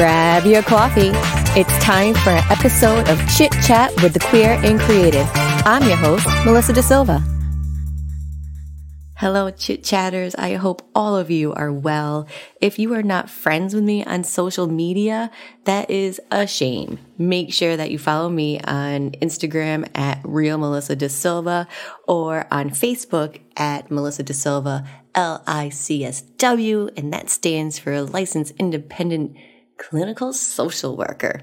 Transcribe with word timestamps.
Grab 0.00 0.46
your 0.46 0.62
coffee. 0.62 1.10
It's 1.60 1.84
time 1.84 2.14
for 2.14 2.30
an 2.30 2.42
episode 2.48 3.06
of 3.10 3.20
Chit 3.36 3.52
Chat 3.66 3.92
with 4.02 4.14
the 4.14 4.18
Queer 4.18 4.58
and 4.64 4.80
Creative. 4.80 5.28
I'm 5.34 5.86
your 5.86 5.98
host, 5.98 6.26
Melissa 6.46 6.72
Da 6.72 6.80
Silva. 6.80 7.22
Hello, 9.18 9.50
chit 9.50 9.84
chatters. 9.84 10.34
I 10.36 10.54
hope 10.54 10.88
all 10.94 11.18
of 11.18 11.30
you 11.30 11.52
are 11.52 11.70
well. 11.70 12.26
If 12.62 12.78
you 12.78 12.94
are 12.94 13.02
not 13.02 13.28
friends 13.28 13.74
with 13.74 13.84
me 13.84 14.02
on 14.02 14.24
social 14.24 14.66
media, 14.66 15.30
that 15.64 15.90
is 15.90 16.18
a 16.30 16.46
shame. 16.46 16.98
Make 17.18 17.52
sure 17.52 17.76
that 17.76 17.90
you 17.90 17.98
follow 17.98 18.30
me 18.30 18.58
on 18.60 19.10
Instagram 19.10 19.86
at 19.94 20.22
Real 20.24 20.56
Melissa 20.56 20.96
Da 20.96 21.08
Silva 21.08 21.68
or 22.08 22.46
on 22.50 22.70
Facebook 22.70 23.40
at 23.54 23.90
Melissa 23.90 24.22
Da 24.22 24.32
Silva, 24.32 24.88
L 25.14 25.44
I 25.46 25.68
C 25.68 26.06
S 26.06 26.22
W, 26.22 26.88
and 26.96 27.12
that 27.12 27.28
stands 27.28 27.78
for 27.78 28.00
Licensed 28.00 28.54
Independent 28.58 29.36
Clinical 29.80 30.34
Social 30.34 30.94
Worker. 30.94 31.40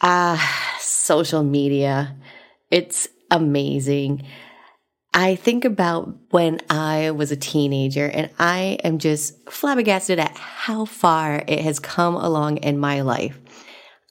Ah, 0.00 0.76
social 0.80 1.42
media. 1.42 2.16
It's 2.70 3.08
amazing. 3.30 4.24
I 5.12 5.34
think 5.34 5.64
about 5.64 6.16
when 6.30 6.60
I 6.70 7.10
was 7.10 7.32
a 7.32 7.36
teenager 7.36 8.06
and 8.08 8.30
I 8.38 8.78
am 8.84 8.98
just 8.98 9.50
flabbergasted 9.50 10.20
at 10.20 10.36
how 10.36 10.84
far 10.84 11.42
it 11.48 11.60
has 11.60 11.80
come 11.80 12.14
along 12.14 12.58
in 12.58 12.78
my 12.78 13.00
life. 13.00 13.40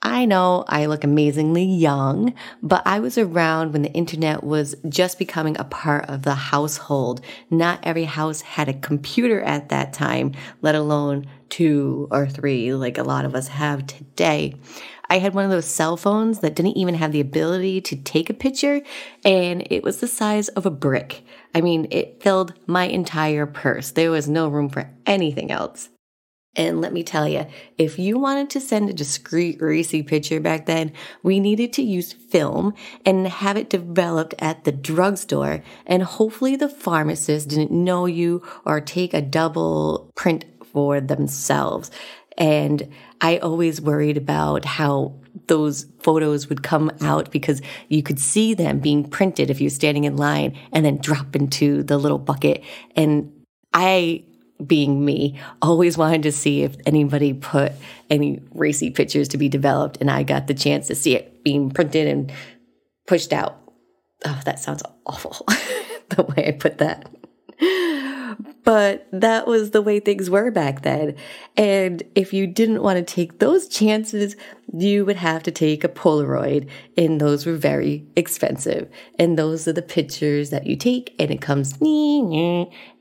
I 0.07 0.23
know 0.23 0.63
I 0.70 0.85
look 0.85 1.03
amazingly 1.03 1.66
young, 1.66 2.34
but 2.63 2.81
I 2.88 3.02
was 3.02 3.17
around 3.17 3.73
when 3.73 3.81
the 3.81 3.91
internet 3.91 4.41
was 4.41 4.73
just 4.88 5.20
becoming 5.20 5.57
a 5.59 5.66
part 5.66 6.05
of 6.05 6.21
the 6.21 6.33
household. 6.33 7.20
Not 7.49 7.81
every 7.83 8.05
house 8.05 8.39
had 8.39 8.70
a 8.70 8.73
computer 8.73 9.41
at 9.41 9.67
that 9.67 9.91
time, 9.91 10.31
let 10.61 10.75
alone 10.75 11.27
two 11.49 12.07
or 12.09 12.25
three 12.25 12.73
like 12.73 12.97
a 12.97 13.03
lot 13.03 13.25
of 13.25 13.36
us 13.36 13.49
have 13.49 13.86
today. 13.86 14.55
I 15.09 15.19
had 15.19 15.33
one 15.33 15.44
of 15.44 15.52
those 15.52 15.66
cell 15.66 15.97
phones 15.97 16.39
that 16.39 16.55
didn't 16.55 16.77
even 16.77 16.95
have 16.95 17.11
the 17.11 17.19
ability 17.19 17.81
to 17.81 17.97
take 17.97 18.30
a 18.30 18.33
picture, 18.33 18.81
and 19.25 19.67
it 19.69 19.83
was 19.83 19.99
the 19.99 20.08
size 20.08 20.47
of 20.49 20.66
a 20.66 20.71
brick. 20.71 21.25
I 21.53 21.59
mean, 21.59 21.86
it 21.92 22.23
filled 22.23 22.53
my 22.66 22.86
entire 22.86 23.45
purse. 23.45 23.92
There 23.92 24.11
was 24.11 24.30
no 24.30 24.47
room 24.47 24.69
for 24.69 24.89
anything 25.05 25.52
else. 25.52 25.89
And 26.56 26.81
let 26.81 26.92
me 26.92 27.03
tell 27.03 27.28
you, 27.28 27.45
if 27.78 28.00
you 28.00 28.17
wanted 28.17 28.50
to 28.52 28.59
send 28.59 28.90
a 28.90 28.94
discreet, 28.94 29.62
racy 29.62 30.02
picture 30.02 30.40
back 30.40 30.66
then, 30.66 30.92
we 31.22 31.39
needed 31.39 31.72
to 31.73 31.84
use 31.84 32.14
film 32.14 32.73
and 33.06 33.28
have 33.28 33.58
it 33.58 33.70
developed 33.70 34.34
at 34.39 34.64
the 34.64 34.72
drugstore. 34.72 35.64
And 35.86 36.02
hopefully 36.02 36.56
the 36.56 36.70
pharmacist 36.70 37.50
didn't 37.50 37.72
know 37.72 38.08
you 38.08 38.42
or 38.66 38.81
take 38.81 39.14
a 39.14 39.22
double 39.22 40.12
print 40.16 40.45
for 40.73 41.00
themselves. 41.00 41.92
And 42.38 42.89
I 43.22 43.38
always 43.38 43.82
worried 43.82 44.17
about 44.17 44.66
how 44.66 45.16
those 45.48 45.86
photos 46.00 46.50
would 46.50 46.64
come 46.64 46.92
out 47.02 47.32
because 47.32 47.61
you 47.88 48.04
could 48.04 48.20
see 48.20 48.54
them 48.54 48.80
being 48.80 49.08
printed 49.08 49.50
if 49.50 49.61
you're 49.61 49.70
standing 49.70 50.04
in 50.04 50.17
line 50.17 50.58
and 50.72 50.86
then 50.86 50.98
drop 50.98 51.36
into 51.36 51.84
the 51.84 51.98
little 51.98 52.17
bucket. 52.17 52.64
And 52.95 53.32
I, 53.73 54.23
being 54.66 55.05
me, 55.05 55.39
always 55.61 55.97
wanted 55.97 56.23
to 56.23 56.31
see 56.31 56.63
if 56.63 56.75
anybody 56.86 57.33
put 57.33 57.73
any 58.09 58.41
racy 58.53 58.89
pictures 58.89 59.27
to 59.30 59.38
be 59.38 59.49
developed. 59.49 59.97
And 60.02 60.09
I 60.09 60.23
got 60.23 60.47
the 60.47 60.53
chance 60.53 60.88
to 60.88 60.95
see 60.95 61.16
it 61.16 61.44
being 61.44 61.69
printed 61.69 62.08
and 62.08 62.31
pushed 63.05 63.33
out. 63.33 63.59
Oh, 64.25 64.41
that 64.45 64.59
sounds 64.59 64.83
awful 65.05 65.45
the 66.09 66.23
way 66.23 66.47
I 66.47 66.52
put 66.52 66.80
that 66.80 67.08
but 68.64 69.08
that 69.11 69.47
was 69.47 69.72
the 69.72 69.81
way 69.81 69.99
things 69.99 70.30
were 70.30 70.52
back 70.52 70.81
then. 70.83 71.16
And 71.55 72.03
if 72.16 72.33
you 72.33 72.45
didn't 72.45 72.83
want 72.83 72.97
to 72.97 73.16
take 73.16 73.39
those 73.39 73.67
chances, 73.67 74.36
you 74.73 75.05
would 75.05 75.16
have 75.16 75.44
to 75.44 75.52
take 75.52 75.83
a 75.83 75.89
Polaroid, 75.89 76.69
and 76.97 77.19
those 77.19 77.45
were 77.45 77.55
very 77.55 78.05
expensive. 78.15 78.89
And 79.17 79.37
those 79.37 79.67
are 79.67 79.73
the 79.73 79.82
pictures 79.82 80.49
that 80.49 80.67
you 80.67 80.76
take, 80.76 81.15
and 81.17 81.32
it 81.32 81.42
comes 81.42 81.80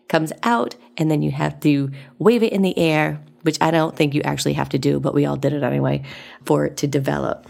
comes 0.09 0.33
out, 0.43 0.77
and 0.97 1.11
then 1.11 1.23
you 1.23 1.31
have 1.31 1.61
to 1.61 1.91
wave 2.19 2.43
it 2.43 2.53
in 2.53 2.63
the 2.63 2.79
air, 2.79 3.23
which 3.43 3.59
I 3.61 3.71
don't 3.71 3.97
think 3.97 4.15
you 4.15 4.23
actually 4.23 4.55
have 4.55 4.69
to 4.71 4.79
do, 4.79 5.01
but 5.01 5.15
we 5.15 5.27
all 5.27 5.37
did 5.37 5.53
it 5.53 5.63
anyway 5.63 6.03
for 6.45 6.65
it 6.67 6.77
to 6.79 6.87
develop. 6.87 7.47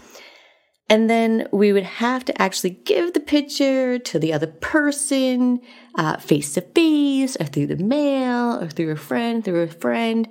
And 0.89 1.09
then 1.09 1.47
we 1.51 1.73
would 1.73 1.83
have 1.83 2.23
to 2.25 2.41
actually 2.41 2.69
give 2.69 3.13
the 3.13 3.19
picture 3.19 3.99
to 3.99 4.19
the 4.19 4.31
other 4.31 4.47
person, 4.47 5.59
uh, 5.95 6.17
face 6.17 6.53
to 6.53 6.61
face, 6.61 7.35
or 7.39 7.45
through 7.45 7.67
the 7.67 7.75
mail, 7.75 8.61
or 8.61 8.69
through 8.69 8.91
a 8.91 8.95
friend, 8.95 9.43
through 9.43 9.63
a 9.63 9.67
friend. 9.67 10.29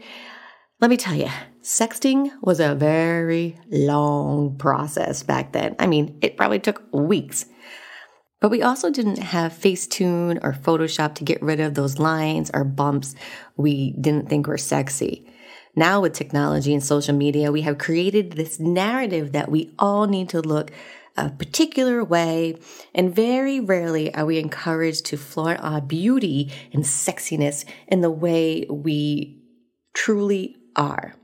Let 0.81 0.91
me 0.91 0.97
tell 0.97 1.15
you, 1.15 1.29
sexting 1.63 2.31
was 2.43 2.61
a 2.61 2.75
very 2.75 3.59
long 3.69 4.57
process 4.57 5.23
back 5.23 5.53
then. 5.53 5.77
I 5.79 5.87
mean, 5.87 6.19
it 6.23 6.37
probably 6.37 6.59
took 6.59 6.83
weeks. 6.93 7.45
But 8.41 8.51
we 8.51 8.63
also 8.63 8.91
didn't 8.91 9.19
have 9.19 9.53
Facetune 9.53 10.39
or 10.43 10.53
Photoshop 10.53 11.15
to 11.17 11.25
get 11.25 11.43
rid 11.43 11.59
of 11.59 11.75
those 11.75 11.99
lines 11.99 12.51
or 12.53 12.65
bumps 12.65 13.15
we 13.57 13.93
didn't 14.01 14.29
think 14.29 14.47
were 14.47 14.59
sexy. 14.59 15.27
Now, 15.75 16.01
with 16.01 16.13
technology 16.13 16.73
and 16.73 16.83
social 16.83 17.15
media, 17.15 17.53
we 17.53 17.63
have 17.63 17.79
created 17.79 18.33
this 18.33 18.59
narrative 18.59 19.33
that 19.33 19.51
we 19.51 19.75
all 19.79 20.07
need 20.07 20.29
to 20.31 20.41
look 20.41 20.71
a 21.19 21.31
particular 21.31 22.05
way, 22.05 22.59
and 22.95 23.15
very 23.15 23.59
rarely 23.59 24.15
are 24.15 24.27
we 24.27 24.39
encouraged 24.39 25.07
to 25.07 25.17
flaunt 25.17 25.61
our 25.61 25.81
beauty 25.81 26.53
and 26.73 26.85
sexiness 26.85 27.65
in 27.89 28.03
the 28.03 28.11
way 28.11 28.67
we 28.69 29.43
truly 29.95 30.57
are. 30.77 31.15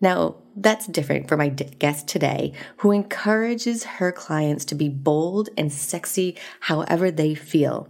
Now, 0.00 0.36
that's 0.62 0.86
different 0.86 1.28
for 1.28 1.36
my 1.36 1.48
guest 1.48 2.08
today, 2.08 2.52
who 2.78 2.92
encourages 2.92 3.84
her 3.84 4.12
clients 4.12 4.64
to 4.66 4.74
be 4.74 4.88
bold 4.88 5.48
and 5.56 5.72
sexy 5.72 6.36
however 6.60 7.10
they 7.10 7.34
feel. 7.34 7.88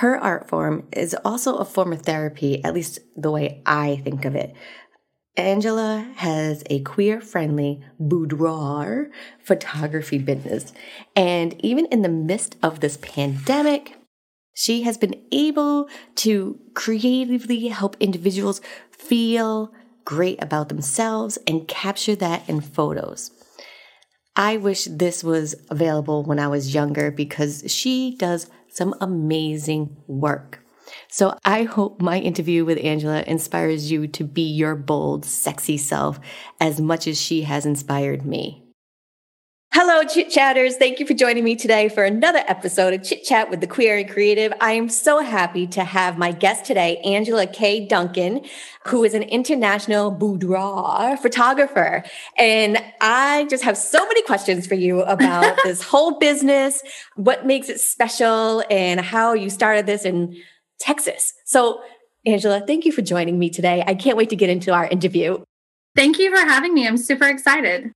Her 0.00 0.16
art 0.18 0.48
form 0.48 0.86
is 0.92 1.16
also 1.24 1.56
a 1.56 1.64
form 1.64 1.92
of 1.92 2.02
therapy, 2.02 2.62
at 2.64 2.74
least 2.74 3.00
the 3.16 3.30
way 3.30 3.62
I 3.64 4.00
think 4.04 4.24
of 4.24 4.34
it. 4.34 4.54
Angela 5.36 6.10
has 6.16 6.64
a 6.68 6.80
queer 6.80 7.20
friendly 7.20 7.82
boudoir 7.98 9.08
photography 9.38 10.18
business. 10.18 10.72
And 11.14 11.54
even 11.64 11.86
in 11.86 12.02
the 12.02 12.08
midst 12.08 12.56
of 12.62 12.80
this 12.80 12.98
pandemic, 13.00 13.96
she 14.52 14.82
has 14.82 14.98
been 14.98 15.14
able 15.30 15.88
to 16.16 16.58
creatively 16.74 17.68
help 17.68 17.96
individuals 18.00 18.60
feel 18.90 19.72
great 20.08 20.42
about 20.42 20.70
themselves 20.70 21.36
and 21.46 21.68
capture 21.68 22.16
that 22.16 22.48
in 22.48 22.62
photos. 22.62 23.30
I 24.34 24.56
wish 24.56 24.86
this 24.86 25.22
was 25.22 25.54
available 25.68 26.24
when 26.24 26.38
I 26.38 26.48
was 26.48 26.72
younger 26.72 27.10
because 27.10 27.62
she 27.66 28.16
does 28.16 28.48
some 28.70 28.94
amazing 29.02 29.94
work. 30.06 30.64
So 31.08 31.36
I 31.44 31.64
hope 31.64 32.00
my 32.00 32.20
interview 32.20 32.64
with 32.64 32.82
Angela 32.82 33.22
inspires 33.26 33.90
you 33.90 34.06
to 34.08 34.24
be 34.24 34.48
your 34.48 34.74
bold, 34.76 35.26
sexy 35.26 35.76
self 35.76 36.18
as 36.58 36.80
much 36.80 37.06
as 37.06 37.20
she 37.20 37.42
has 37.42 37.66
inspired 37.66 38.24
me. 38.24 38.67
Hello, 39.80 40.02
chit 40.02 40.28
chatters. 40.28 40.76
Thank 40.76 40.98
you 40.98 41.06
for 41.06 41.14
joining 41.14 41.44
me 41.44 41.54
today 41.54 41.88
for 41.88 42.02
another 42.02 42.42
episode 42.48 42.94
of 42.94 43.04
Chit 43.04 43.22
Chat 43.22 43.48
with 43.48 43.60
the 43.60 43.68
Queer 43.68 43.98
and 43.98 44.10
Creative. 44.10 44.52
I 44.60 44.72
am 44.72 44.88
so 44.88 45.20
happy 45.20 45.68
to 45.68 45.84
have 45.84 46.18
my 46.18 46.32
guest 46.32 46.64
today, 46.64 46.96
Angela 47.04 47.46
K. 47.46 47.86
Duncan, 47.86 48.44
who 48.88 49.04
is 49.04 49.14
an 49.14 49.22
international 49.22 50.10
boudoir 50.10 51.16
photographer. 51.18 52.02
And 52.36 52.82
I 53.00 53.46
just 53.48 53.62
have 53.62 53.76
so 53.76 54.04
many 54.04 54.20
questions 54.22 54.66
for 54.66 54.74
you 54.74 55.02
about 55.02 55.56
this 55.62 55.80
whole 55.80 56.18
business, 56.18 56.82
what 57.14 57.46
makes 57.46 57.68
it 57.68 57.78
special, 57.78 58.64
and 58.68 59.00
how 59.00 59.32
you 59.32 59.48
started 59.48 59.86
this 59.86 60.04
in 60.04 60.42
Texas. 60.80 61.32
So, 61.44 61.80
Angela, 62.26 62.64
thank 62.66 62.84
you 62.84 62.90
for 62.90 63.02
joining 63.02 63.38
me 63.38 63.48
today. 63.48 63.84
I 63.86 63.94
can't 63.94 64.16
wait 64.16 64.30
to 64.30 64.36
get 64.36 64.50
into 64.50 64.72
our 64.72 64.88
interview. 64.88 65.44
Thank 65.94 66.18
you 66.18 66.36
for 66.36 66.44
having 66.44 66.74
me. 66.74 66.84
I'm 66.84 66.96
super 66.96 67.28
excited. 67.28 67.92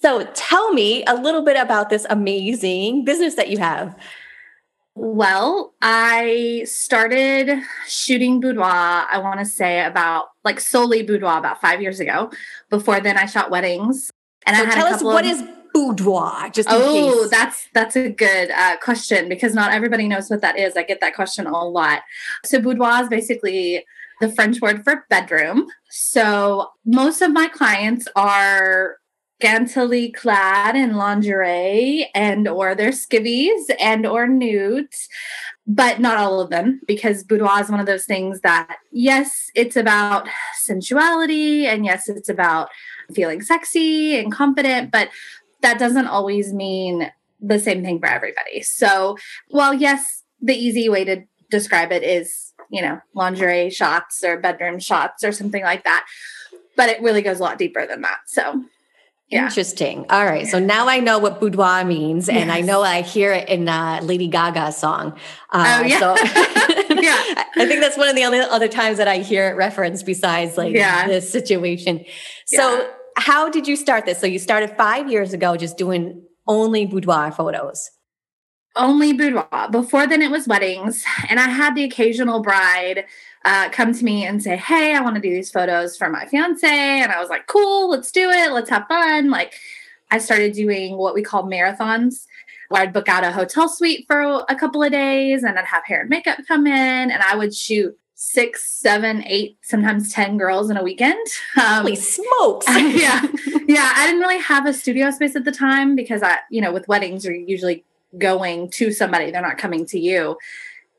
So, 0.00 0.24
tell 0.34 0.72
me 0.72 1.04
a 1.06 1.14
little 1.14 1.42
bit 1.42 1.56
about 1.56 1.88
this 1.88 2.06
amazing 2.10 3.04
business 3.04 3.34
that 3.36 3.48
you 3.48 3.58
have. 3.58 3.96
Well, 4.96 5.74
I 5.82 6.62
started 6.66 7.60
shooting 7.88 8.40
boudoir, 8.40 9.06
I 9.10 9.18
want 9.18 9.40
to 9.40 9.44
say 9.44 9.84
about 9.84 10.26
like 10.44 10.60
solely 10.60 11.02
boudoir 11.02 11.38
about 11.38 11.60
five 11.60 11.82
years 11.82 11.98
ago. 11.98 12.30
Before 12.70 13.00
then, 13.00 13.18
I 13.18 13.26
shot 13.26 13.50
weddings. 13.50 14.10
And 14.46 14.56
so 14.56 14.62
I 14.62 14.66
had 14.66 14.74
tell 14.74 14.86
us 14.86 15.02
what 15.02 15.24
of, 15.24 15.32
is 15.32 15.42
boudoir? 15.72 16.48
Just 16.50 16.68
oh, 16.70 17.20
case. 17.22 17.30
that's 17.30 17.68
that's 17.74 17.96
a 17.96 18.08
good 18.08 18.50
uh, 18.52 18.76
question 18.78 19.28
because 19.28 19.52
not 19.52 19.72
everybody 19.72 20.06
knows 20.06 20.30
what 20.30 20.42
that 20.42 20.58
is. 20.58 20.76
I 20.76 20.84
get 20.84 21.00
that 21.00 21.14
question 21.14 21.46
a 21.46 21.64
lot. 21.64 22.02
So 22.44 22.60
boudoir 22.60 23.02
is 23.02 23.08
basically 23.08 23.84
the 24.20 24.30
French 24.30 24.60
word 24.60 24.84
for 24.84 25.04
bedroom. 25.10 25.66
So 25.90 26.68
most 26.86 27.20
of 27.20 27.32
my 27.32 27.48
clients 27.48 28.06
are 28.14 28.98
scantily 29.44 30.10
clad 30.10 30.74
in 30.74 30.96
lingerie 30.96 32.10
and 32.14 32.48
or 32.48 32.74
their 32.74 32.92
skivvies 32.92 33.62
and 33.78 34.06
or 34.06 34.26
nudes 34.26 35.06
but 35.66 36.00
not 36.00 36.16
all 36.16 36.40
of 36.40 36.48
them 36.48 36.80
because 36.86 37.22
boudoir 37.22 37.60
is 37.60 37.68
one 37.68 37.78
of 37.78 37.84
those 37.84 38.06
things 38.06 38.40
that 38.40 38.78
yes 38.90 39.50
it's 39.54 39.76
about 39.76 40.26
sensuality 40.56 41.66
and 41.66 41.84
yes 41.84 42.08
it's 42.08 42.30
about 42.30 42.70
feeling 43.12 43.42
sexy 43.42 44.18
and 44.18 44.32
confident 44.32 44.90
but 44.90 45.10
that 45.60 45.78
doesn't 45.78 46.06
always 46.06 46.54
mean 46.54 47.10
the 47.40 47.58
same 47.58 47.84
thing 47.84 47.98
for 47.98 48.06
everybody. 48.06 48.62
So 48.62 49.18
well 49.50 49.74
yes 49.74 50.22
the 50.40 50.54
easy 50.54 50.88
way 50.88 51.04
to 51.04 51.22
describe 51.50 51.92
it 51.92 52.02
is 52.02 52.54
you 52.70 52.80
know 52.80 52.98
lingerie 53.12 53.68
shots 53.68 54.24
or 54.24 54.40
bedroom 54.40 54.78
shots 54.78 55.22
or 55.22 55.32
something 55.32 55.62
like 55.62 55.84
that 55.84 56.06
but 56.76 56.88
it 56.88 57.02
really 57.02 57.22
goes 57.22 57.40
a 57.40 57.42
lot 57.42 57.58
deeper 57.58 57.86
than 57.86 58.02
that. 58.02 58.18
So 58.26 58.64
yeah. 59.28 59.46
Interesting. 59.46 60.04
All 60.10 60.24
right. 60.24 60.46
So 60.46 60.58
now 60.58 60.86
I 60.86 61.00
know 61.00 61.18
what 61.18 61.40
boudoir 61.40 61.84
means, 61.84 62.28
yes. 62.28 62.36
and 62.36 62.52
I 62.52 62.60
know 62.60 62.82
I 62.82 63.00
hear 63.00 63.32
it 63.32 63.48
in 63.48 63.68
uh, 63.68 64.00
Lady 64.02 64.28
Gaga's 64.28 64.76
song. 64.76 65.18
Uh, 65.50 65.80
oh, 65.80 65.86
yeah. 65.86 65.98
So 65.98 66.14
yeah. 67.00 67.44
I 67.56 67.66
think 67.66 67.80
that's 67.80 67.96
one 67.96 68.08
of 68.08 68.16
the 68.16 68.24
only 68.24 68.40
other 68.40 68.68
times 68.68 68.98
that 68.98 69.08
I 69.08 69.18
hear 69.18 69.48
it 69.48 69.54
referenced 69.54 70.04
besides 70.04 70.58
like 70.58 70.74
yeah. 70.74 71.06
this 71.06 71.30
situation. 71.30 72.04
So, 72.46 72.78
yeah. 72.78 72.88
how 73.16 73.48
did 73.48 73.66
you 73.66 73.76
start 73.76 74.04
this? 74.04 74.20
So, 74.20 74.26
you 74.26 74.38
started 74.38 74.76
five 74.76 75.10
years 75.10 75.32
ago 75.32 75.56
just 75.56 75.78
doing 75.78 76.22
only 76.46 76.84
boudoir 76.84 77.32
photos 77.32 77.90
only 78.76 79.12
boudoir. 79.12 79.68
Before 79.70 80.06
then, 80.06 80.22
it 80.22 80.30
was 80.30 80.48
weddings, 80.48 81.04
and 81.28 81.38
I 81.38 81.48
had 81.48 81.74
the 81.74 81.84
occasional 81.84 82.42
bride 82.42 83.04
uh, 83.44 83.68
come 83.70 83.92
to 83.92 84.04
me 84.04 84.24
and 84.24 84.42
say, 84.42 84.56
"Hey, 84.56 84.94
I 84.94 85.00
want 85.00 85.16
to 85.16 85.20
do 85.20 85.30
these 85.30 85.50
photos 85.50 85.96
for 85.96 86.08
my 86.08 86.26
fiance," 86.26 86.66
and 86.66 87.12
I 87.12 87.20
was 87.20 87.28
like, 87.28 87.46
"Cool, 87.46 87.90
let's 87.90 88.10
do 88.10 88.30
it. 88.30 88.52
Let's 88.52 88.70
have 88.70 88.86
fun." 88.88 89.30
Like, 89.30 89.54
I 90.10 90.18
started 90.18 90.52
doing 90.52 90.96
what 90.96 91.14
we 91.14 91.22
call 91.22 91.44
marathons, 91.44 92.26
where 92.68 92.82
I'd 92.82 92.92
book 92.92 93.08
out 93.08 93.24
a 93.24 93.32
hotel 93.32 93.68
suite 93.68 94.06
for 94.06 94.44
a 94.48 94.54
couple 94.54 94.82
of 94.82 94.92
days, 94.92 95.42
and 95.42 95.58
I'd 95.58 95.66
have 95.66 95.84
hair 95.84 96.02
and 96.02 96.10
makeup 96.10 96.38
come 96.48 96.66
in, 96.66 97.10
and 97.10 97.22
I 97.22 97.36
would 97.36 97.54
shoot 97.54 97.98
six, 98.14 98.64
seven, 98.64 99.22
eight, 99.26 99.58
sometimes 99.62 100.12
10 100.12 100.38
girls 100.38 100.70
in 100.70 100.76
a 100.76 100.82
weekend. 100.82 101.26
Um, 101.56 101.82
Holy 101.82 101.96
smokes. 101.96 102.66
yeah. 102.68 103.22
Yeah. 103.66 103.92
I 103.96 104.06
didn't 104.06 104.20
really 104.20 104.40
have 104.40 104.66
a 104.66 104.74
studio 104.74 105.10
space 105.10 105.34
at 105.36 105.46
the 105.46 105.50
time 105.50 105.96
because 105.96 106.22
I, 106.22 106.38
you 106.50 106.60
know, 106.60 106.70
with 106.70 106.86
weddings, 106.86 107.24
you're 107.24 107.34
usually 107.34 107.82
going 108.18 108.70
to 108.72 108.92
somebody, 108.92 109.30
they're 109.30 109.40
not 109.40 109.56
coming 109.56 109.86
to 109.86 109.98
you. 109.98 110.36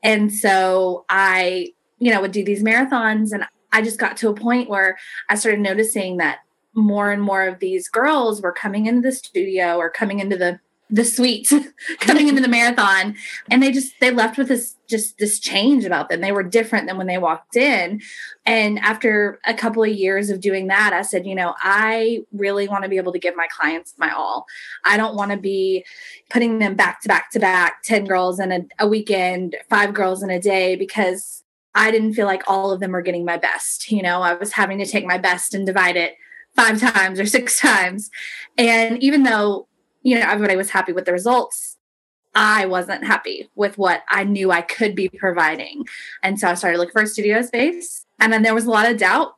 And 0.02 0.32
so 0.32 1.04
I, 1.08 1.74
you 1.98 2.12
know, 2.12 2.20
would 2.20 2.32
do 2.32 2.44
these 2.44 2.62
marathons. 2.62 3.32
And 3.32 3.44
I 3.72 3.82
just 3.82 3.98
got 3.98 4.16
to 4.18 4.28
a 4.28 4.34
point 4.34 4.68
where 4.68 4.98
I 5.28 5.34
started 5.34 5.60
noticing 5.60 6.18
that 6.18 6.40
more 6.74 7.10
and 7.10 7.22
more 7.22 7.46
of 7.46 7.58
these 7.58 7.88
girls 7.88 8.42
were 8.42 8.52
coming 8.52 8.86
into 8.86 9.00
the 9.00 9.12
studio 9.12 9.76
or 9.76 9.90
coming 9.90 10.20
into 10.20 10.36
the 10.36 10.60
the 10.88 11.04
suite 11.04 11.52
coming 11.98 12.28
into 12.28 12.40
the 12.40 12.48
marathon. 12.48 13.16
And 13.50 13.62
they 13.62 13.72
just 13.72 13.94
they 14.00 14.10
left 14.10 14.38
with 14.38 14.48
this 14.48 14.76
just 14.88 15.18
this 15.18 15.40
change 15.40 15.84
about 15.84 16.08
them. 16.08 16.20
They 16.20 16.30
were 16.30 16.44
different 16.44 16.86
than 16.86 16.96
when 16.96 17.08
they 17.08 17.18
walked 17.18 17.56
in. 17.56 18.00
And 18.44 18.78
after 18.78 19.40
a 19.44 19.54
couple 19.54 19.82
of 19.82 19.88
years 19.88 20.30
of 20.30 20.40
doing 20.40 20.68
that 20.68 20.92
i 20.92 21.02
said 21.02 21.26
you 21.26 21.34
know 21.34 21.54
i 21.60 22.22
really 22.32 22.68
want 22.68 22.84
to 22.84 22.88
be 22.88 22.96
able 22.96 23.12
to 23.12 23.18
give 23.18 23.34
my 23.36 23.48
clients 23.50 23.94
my 23.98 24.12
all. 24.12 24.46
I 24.84 24.96
don't 24.96 25.16
want 25.16 25.32
to 25.32 25.36
be 25.36 25.84
putting 26.30 26.60
them 26.60 26.74
back 26.74 27.00
to 27.00 27.08
back 27.08 27.30
to 27.32 27.40
back 27.40 27.82
10 27.82 28.04
girls 28.04 28.38
in 28.38 28.52
a, 28.52 28.60
a 28.78 28.86
weekend 28.86 29.56
five 29.68 29.92
girls 29.92 30.22
in 30.22 30.30
a 30.30 30.40
day 30.40 30.76
because 30.76 31.42
i 31.76 31.92
didn't 31.92 32.14
feel 32.14 32.26
like 32.26 32.42
all 32.48 32.72
of 32.72 32.80
them 32.80 32.90
were 32.90 33.02
getting 33.02 33.24
my 33.24 33.36
best 33.36 33.92
you 33.92 34.02
know 34.02 34.20
i 34.22 34.34
was 34.34 34.52
having 34.52 34.78
to 34.78 34.86
take 34.86 35.06
my 35.06 35.18
best 35.18 35.54
and 35.54 35.64
divide 35.64 35.96
it 35.96 36.16
five 36.56 36.80
times 36.92 37.20
or 37.20 37.26
six 37.26 37.60
times 37.60 38.10
and 38.58 39.00
even 39.00 39.22
though 39.22 39.68
you 40.06 40.14
know, 40.14 40.24
everybody 40.24 40.54
was 40.54 40.70
happy 40.70 40.92
with 40.92 41.04
the 41.04 41.12
results. 41.12 41.78
I 42.32 42.66
wasn't 42.66 43.04
happy 43.04 43.50
with 43.56 43.76
what 43.76 44.04
I 44.08 44.22
knew 44.22 44.52
I 44.52 44.60
could 44.60 44.94
be 44.94 45.08
providing. 45.08 45.84
And 46.22 46.38
so 46.38 46.46
I 46.46 46.54
started 46.54 46.78
looking 46.78 46.92
for 46.92 47.02
a 47.02 47.08
studio 47.08 47.42
space. 47.42 48.06
And 48.20 48.32
then 48.32 48.44
there 48.44 48.54
was 48.54 48.66
a 48.66 48.70
lot 48.70 48.88
of 48.88 48.98
doubt 48.98 49.34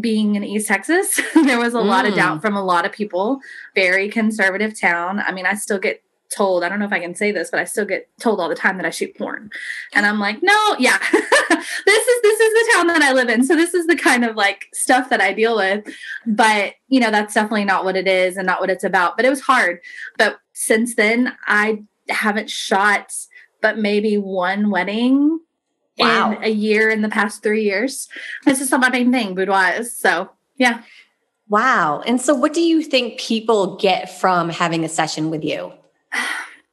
being 0.00 0.34
in 0.34 0.42
East 0.42 0.66
Texas. 0.66 1.20
there 1.44 1.60
was 1.60 1.74
a 1.74 1.78
mm. 1.78 1.86
lot 1.86 2.04
of 2.04 2.16
doubt 2.16 2.38
mm. 2.38 2.40
from 2.40 2.56
a 2.56 2.64
lot 2.64 2.84
of 2.84 2.90
people. 2.90 3.38
Very 3.76 4.08
conservative 4.08 4.78
town. 4.78 5.20
I 5.20 5.30
mean, 5.30 5.46
I 5.46 5.54
still 5.54 5.78
get 5.78 6.02
told, 6.30 6.62
I 6.62 6.68
don't 6.68 6.78
know 6.78 6.84
if 6.86 6.92
I 6.92 7.00
can 7.00 7.14
say 7.14 7.32
this, 7.32 7.50
but 7.50 7.60
I 7.60 7.64
still 7.64 7.84
get 7.84 8.08
told 8.20 8.40
all 8.40 8.48
the 8.48 8.54
time 8.54 8.76
that 8.76 8.86
I 8.86 8.90
shoot 8.90 9.16
porn. 9.16 9.50
And 9.94 10.06
I'm 10.06 10.18
like, 10.18 10.38
no, 10.42 10.76
yeah. 10.78 10.98
this 11.12 12.08
is 12.08 12.22
this 12.22 12.40
is 12.40 12.52
the 12.52 12.72
town 12.74 12.86
that 12.88 13.02
I 13.02 13.12
live 13.12 13.28
in. 13.28 13.44
So 13.44 13.56
this 13.56 13.74
is 13.74 13.86
the 13.86 13.96
kind 13.96 14.24
of 14.24 14.36
like 14.36 14.66
stuff 14.74 15.10
that 15.10 15.20
I 15.20 15.32
deal 15.32 15.56
with. 15.56 15.84
But, 16.26 16.74
you 16.88 17.00
know, 17.00 17.10
that's 17.10 17.34
definitely 17.34 17.64
not 17.64 17.84
what 17.84 17.96
it 17.96 18.06
is 18.06 18.36
and 18.36 18.46
not 18.46 18.60
what 18.60 18.70
it's 18.70 18.84
about. 18.84 19.16
But 19.16 19.26
it 19.26 19.30
was 19.30 19.40
hard. 19.40 19.80
But 20.16 20.38
since 20.52 20.94
then, 20.94 21.34
I 21.46 21.82
haven't 22.08 22.50
shot 22.50 23.12
but 23.60 23.78
maybe 23.78 24.16
one 24.16 24.70
wedding 24.70 25.40
wow. 25.98 26.32
in 26.32 26.44
a 26.44 26.48
year 26.48 26.90
in 26.90 27.02
the 27.02 27.08
past 27.08 27.42
three 27.42 27.64
years. 27.64 28.08
This 28.44 28.60
is 28.60 28.70
my 28.70 28.88
main 28.88 29.12
thing, 29.12 29.34
boudoir. 29.34 29.82
So 29.84 30.30
yeah. 30.56 30.82
Wow. 31.48 32.02
And 32.06 32.20
so 32.20 32.34
what 32.34 32.52
do 32.52 32.60
you 32.60 32.82
think 32.82 33.18
people 33.18 33.76
get 33.76 34.18
from 34.18 34.50
having 34.50 34.84
a 34.84 34.88
session 34.88 35.30
with 35.30 35.42
you? 35.42 35.72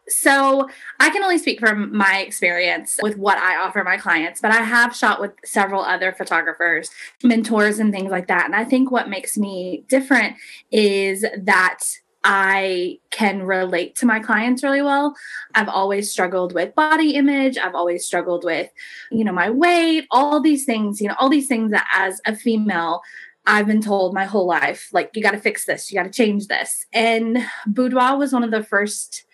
So 0.08 0.70
I 1.00 1.10
can 1.10 1.24
only 1.24 1.40
speak 1.40 1.60
from 1.60 1.96
my 1.96 2.20
experience 2.20 3.00
with 3.02 3.18
what 3.18 3.38
I 3.40 3.58
offer 3.58 3.84
my 3.84 3.98
clients, 3.98 4.40
but 4.40 4.52
I 4.52 4.62
have 4.62 4.96
shot 4.96 5.20
with 5.20 5.32
several 5.44 5.82
other 5.82 6.12
photographers, 6.12 6.92
mentors, 7.24 7.80
and 7.80 7.92
things 7.92 8.12
like 8.12 8.28
that. 8.28 8.46
And 8.46 8.56
I 8.56 8.66
think 8.66 8.92
what 8.92 9.10
makes 9.10 9.36
me 9.36 9.84
different 9.88 10.36
is 10.72 11.26
that 11.38 11.80
I 12.24 13.00
can 13.12 13.44
relate 13.44 13.96
to 13.98 14.06
my 14.06 14.20
clients 14.20 14.64
really 14.64 14.82
well. 14.82 15.16
I've 15.54 15.70
always 15.70 16.12
struggled 16.12 16.54
with 16.54 16.74
body 16.74 17.12
image. 17.12 17.58
I've 17.58 17.76
always 17.76 18.06
struggled 18.06 18.44
with, 18.44 18.72
you 19.12 19.24
know, 19.24 19.32
my 19.32 19.52
weight, 19.52 20.08
all 20.10 20.42
these 20.42 20.66
things, 20.66 21.00
you 21.02 21.08
know, 21.08 21.16
all 21.20 21.30
these 21.30 21.48
things 21.48 21.72
that 21.72 21.88
as 21.94 22.22
a 22.26 22.36
female, 22.36 23.02
I've 23.48 23.68
been 23.68 23.82
told 23.82 24.14
my 24.14 24.26
whole 24.26 24.48
life, 24.48 24.90
like, 24.92 25.12
you 25.14 25.22
got 25.22 25.32
to 25.32 25.40
fix 25.40 25.66
this, 25.66 25.92
you 25.92 25.98
got 25.98 26.06
to 26.06 26.10
change 26.10 26.48
this. 26.48 26.86
And 26.94 27.46
boudoir 27.68 28.18
was 28.18 28.34
one 28.34 28.44
of 28.44 28.52
the 28.52 28.64
first 28.64 29.26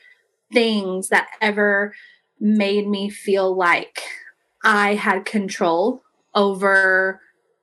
things 0.52 1.10
that 1.10 1.30
ever 1.42 1.94
made 2.40 2.88
me 2.88 3.10
feel 3.10 3.56
like 3.56 4.02
I 4.64 4.96
had 4.96 5.26
control 5.26 6.04
over 6.36 7.22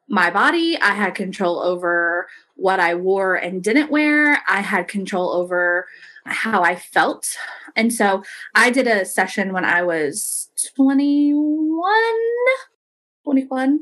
my 0.08 0.30
body. 0.30 0.78
I 0.80 0.94
had 0.94 1.14
control 1.14 1.60
over 1.60 2.28
what 2.56 2.80
I 2.80 2.94
wore 2.94 3.34
and 3.34 3.62
didn't 3.62 3.90
wear. 3.90 4.42
I 4.48 4.60
had 4.60 4.88
control 4.88 5.30
over 5.30 5.86
how 6.24 6.62
I 6.62 6.76
felt. 6.76 7.36
And 7.76 7.92
so 7.92 8.22
I 8.54 8.70
did 8.70 8.86
a 8.86 9.04
session 9.04 9.52
when 9.52 9.64
I 9.64 9.82
was 9.82 10.50
21, 10.74 11.82
21. 13.24 13.80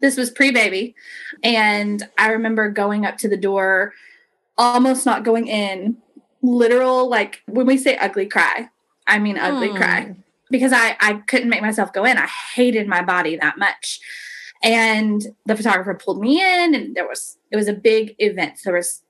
This 0.00 0.16
was 0.16 0.30
pre 0.30 0.50
baby. 0.50 0.94
And 1.42 2.08
I 2.18 2.28
remember 2.28 2.70
going 2.70 3.06
up 3.06 3.18
to 3.18 3.28
the 3.28 3.36
door, 3.36 3.92
almost 4.58 5.06
not 5.06 5.24
going 5.24 5.48
in, 5.48 5.96
literal 6.42 7.08
like 7.08 7.42
when 7.46 7.66
we 7.66 7.76
say 7.76 7.96
ugly 7.96 8.26
cry 8.26 8.68
i 9.08 9.18
mean 9.18 9.36
ugly 9.36 9.68
mm. 9.68 9.76
cry 9.76 10.14
because 10.50 10.72
i 10.72 10.96
i 11.00 11.14
couldn't 11.26 11.48
make 11.48 11.62
myself 11.62 11.92
go 11.92 12.04
in. 12.04 12.16
I 12.16 12.26
hated 12.26 12.86
my 12.86 13.02
body 13.02 13.36
that 13.36 13.58
much. 13.58 14.00
And 14.62 15.22
the 15.44 15.56
photographer 15.56 15.94
pulled 15.94 16.20
me 16.20 16.40
in 16.40 16.74
and 16.74 16.94
there 16.94 17.06
was 17.06 17.38
it 17.50 17.56
was 17.56 17.68
a 17.68 17.72
big 17.72 18.14
event. 18.18 18.58
So 18.58 18.70
there 18.70 18.76
was 18.76 19.02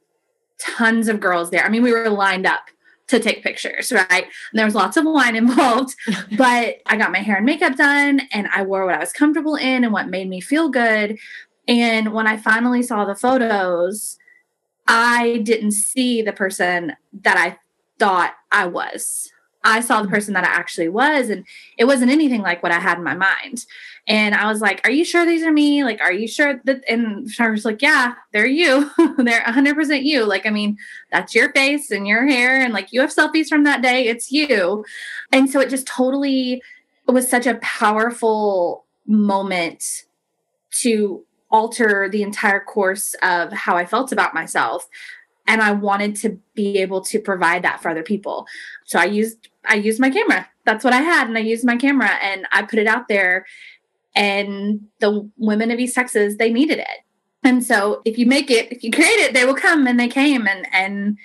tons 0.58 1.08
of 1.08 1.20
girls 1.20 1.50
there. 1.50 1.64
I 1.64 1.68
mean 1.68 1.82
we 1.82 1.92
were 1.92 2.10
lined 2.10 2.46
up 2.46 2.70
to 3.08 3.20
take 3.20 3.42
pictures 3.42 3.92
right 3.92 4.24
and 4.24 4.58
there 4.58 4.64
was 4.64 4.74
lots 4.74 4.96
of 4.96 5.04
wine 5.04 5.36
involved 5.36 5.94
but 6.36 6.76
i 6.86 6.96
got 6.96 7.12
my 7.12 7.20
hair 7.20 7.36
and 7.36 7.46
makeup 7.46 7.76
done 7.76 8.20
and 8.32 8.48
i 8.54 8.62
wore 8.62 8.84
what 8.84 8.94
i 8.94 8.98
was 8.98 9.12
comfortable 9.12 9.54
in 9.56 9.84
and 9.84 9.92
what 9.92 10.08
made 10.08 10.28
me 10.28 10.40
feel 10.40 10.68
good 10.68 11.18
and 11.68 12.12
when 12.12 12.26
i 12.26 12.36
finally 12.36 12.82
saw 12.82 13.04
the 13.04 13.14
photos 13.14 14.18
I 14.86 15.38
didn't 15.38 15.72
see 15.72 16.22
the 16.22 16.32
person 16.32 16.94
that 17.22 17.36
I 17.36 17.58
thought 17.98 18.34
I 18.52 18.66
was. 18.66 19.32
I 19.66 19.80
saw 19.80 20.00
the 20.00 20.08
person 20.08 20.34
that 20.34 20.44
I 20.44 20.48
actually 20.48 20.88
was, 20.88 21.28
and 21.28 21.44
it 21.76 21.84
wasn't 21.84 22.10
anything 22.10 22.42
like 22.42 22.62
what 22.62 22.72
I 22.72 22.78
had 22.78 22.98
in 22.98 23.04
my 23.04 23.14
mind. 23.14 23.66
And 24.06 24.34
I 24.34 24.50
was 24.50 24.60
like, 24.60 24.80
Are 24.84 24.90
you 24.90 25.04
sure 25.04 25.26
these 25.26 25.42
are 25.42 25.52
me? 25.52 25.82
Like, 25.84 26.00
are 26.00 26.12
you 26.12 26.28
sure 26.28 26.60
that? 26.64 26.84
And 26.88 27.28
I 27.38 27.50
was 27.50 27.64
like, 27.64 27.82
Yeah, 27.82 28.14
they're 28.32 28.46
you. 28.46 28.90
they're 29.18 29.42
100% 29.42 30.04
you. 30.04 30.24
Like, 30.24 30.46
I 30.46 30.50
mean, 30.50 30.78
that's 31.10 31.34
your 31.34 31.52
face 31.52 31.90
and 31.90 32.06
your 32.06 32.26
hair, 32.26 32.60
and 32.60 32.72
like 32.72 32.92
you 32.92 33.00
have 33.00 33.14
selfies 33.14 33.48
from 33.48 33.64
that 33.64 33.82
day. 33.82 34.06
It's 34.06 34.30
you. 34.30 34.84
And 35.32 35.50
so 35.50 35.60
it 35.60 35.70
just 35.70 35.86
totally 35.86 36.62
it 37.08 37.12
was 37.12 37.28
such 37.28 37.46
a 37.46 37.56
powerful 37.56 38.84
moment 39.06 40.04
to 40.82 41.24
alter 41.50 42.08
the 42.10 42.22
entire 42.22 42.60
course 42.60 43.14
of 43.22 43.52
how 43.52 43.76
I 43.76 43.86
felt 43.86 44.12
about 44.12 44.34
myself. 44.34 44.88
And 45.46 45.62
I 45.62 45.72
wanted 45.72 46.16
to 46.16 46.40
be 46.54 46.78
able 46.78 47.00
to 47.02 47.20
provide 47.20 47.62
that 47.62 47.80
for 47.80 47.88
other 47.88 48.02
people. 48.02 48.46
So 48.84 48.98
I 48.98 49.04
used 49.04 49.48
I 49.68 49.74
used 49.74 50.00
my 50.00 50.10
camera. 50.10 50.48
That's 50.64 50.84
what 50.84 50.92
I 50.92 51.00
had. 51.00 51.28
And 51.28 51.36
I 51.36 51.42
used 51.42 51.64
my 51.64 51.76
camera 51.76 52.10
and 52.22 52.46
I 52.52 52.62
put 52.62 52.78
it 52.78 52.86
out 52.86 53.08
there. 53.08 53.46
And 54.14 54.86
the 55.00 55.30
women 55.36 55.70
of 55.70 55.78
East 55.78 55.94
Texas, 55.94 56.36
they 56.38 56.52
needed 56.52 56.78
it. 56.78 57.04
And 57.44 57.64
so 57.64 58.02
if 58.04 58.18
you 58.18 58.26
make 58.26 58.50
it, 58.50 58.72
if 58.72 58.82
you 58.82 58.90
create 58.90 59.20
it, 59.20 59.34
they 59.34 59.44
will 59.44 59.54
come 59.54 59.86
and 59.86 60.00
they 60.00 60.08
came 60.08 60.48
and 60.48 60.66
and 60.72 61.18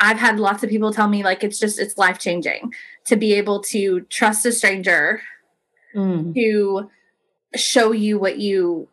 I've 0.00 0.18
had 0.18 0.40
lots 0.40 0.62
of 0.62 0.70
people 0.70 0.92
tell 0.92 1.08
me 1.08 1.22
like 1.22 1.44
it's 1.44 1.58
just 1.58 1.78
it's 1.78 1.96
life 1.96 2.18
changing 2.18 2.74
to 3.06 3.16
be 3.16 3.32
able 3.34 3.62
to 3.62 4.00
trust 4.10 4.44
a 4.44 4.52
stranger 4.52 5.22
mm. 5.94 6.34
to 6.34 6.90
show 7.54 7.92
you 7.92 8.18
what 8.18 8.38
you 8.38 8.88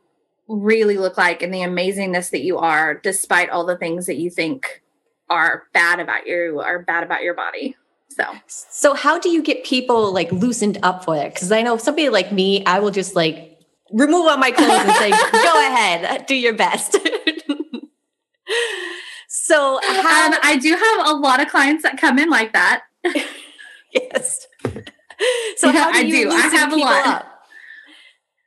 really 0.47 0.97
look 0.97 1.17
like 1.17 1.41
and 1.41 1.53
the 1.53 1.59
amazingness 1.59 2.29
that 2.29 2.43
you 2.43 2.57
are 2.57 2.93
despite 2.93 3.49
all 3.49 3.65
the 3.65 3.77
things 3.77 4.05
that 4.05 4.17
you 4.17 4.29
think 4.29 4.81
are 5.29 5.63
bad 5.73 5.99
about 5.99 6.27
you 6.27 6.61
or 6.61 6.79
bad 6.79 7.03
about 7.03 7.23
your 7.23 7.33
body. 7.33 7.75
So, 8.15 8.23
so 8.47 8.93
how 8.93 9.19
do 9.19 9.29
you 9.29 9.41
get 9.41 9.63
people 9.63 10.11
like 10.13 10.31
loosened 10.31 10.77
up 10.83 11.03
for 11.05 11.15
it? 11.15 11.33
Because 11.33 11.51
I 11.51 11.61
know 11.61 11.77
somebody 11.77 12.09
like 12.09 12.31
me, 12.31 12.65
I 12.65 12.79
will 12.79 12.91
just 12.91 13.15
like 13.15 13.57
remove 13.91 14.27
all 14.27 14.37
my 14.37 14.51
clothes 14.51 14.71
and 14.71 14.91
say, 14.93 15.09
"Go 15.31 15.67
ahead, 15.67 16.25
do 16.25 16.35
your 16.35 16.53
best." 16.53 16.93
so, 19.27 19.79
how- 19.83 20.27
um, 20.33 20.39
I 20.43 20.57
do 20.61 20.71
have 20.75 21.07
a 21.07 21.13
lot 21.17 21.41
of 21.41 21.47
clients 21.49 21.83
that 21.83 21.97
come 21.97 22.19
in 22.19 22.29
like 22.29 22.53
that. 22.53 22.83
yes. 23.93 24.47
So 25.57 25.69
yeah, 25.69 25.83
how 25.83 25.91
do 25.91 26.05
you 26.07 26.29
I 26.29 26.31
do. 26.31 26.37
I 26.37 26.41
have 26.55 26.73
a 26.73 26.75
lot. 26.77 27.07
Up? 27.07 27.30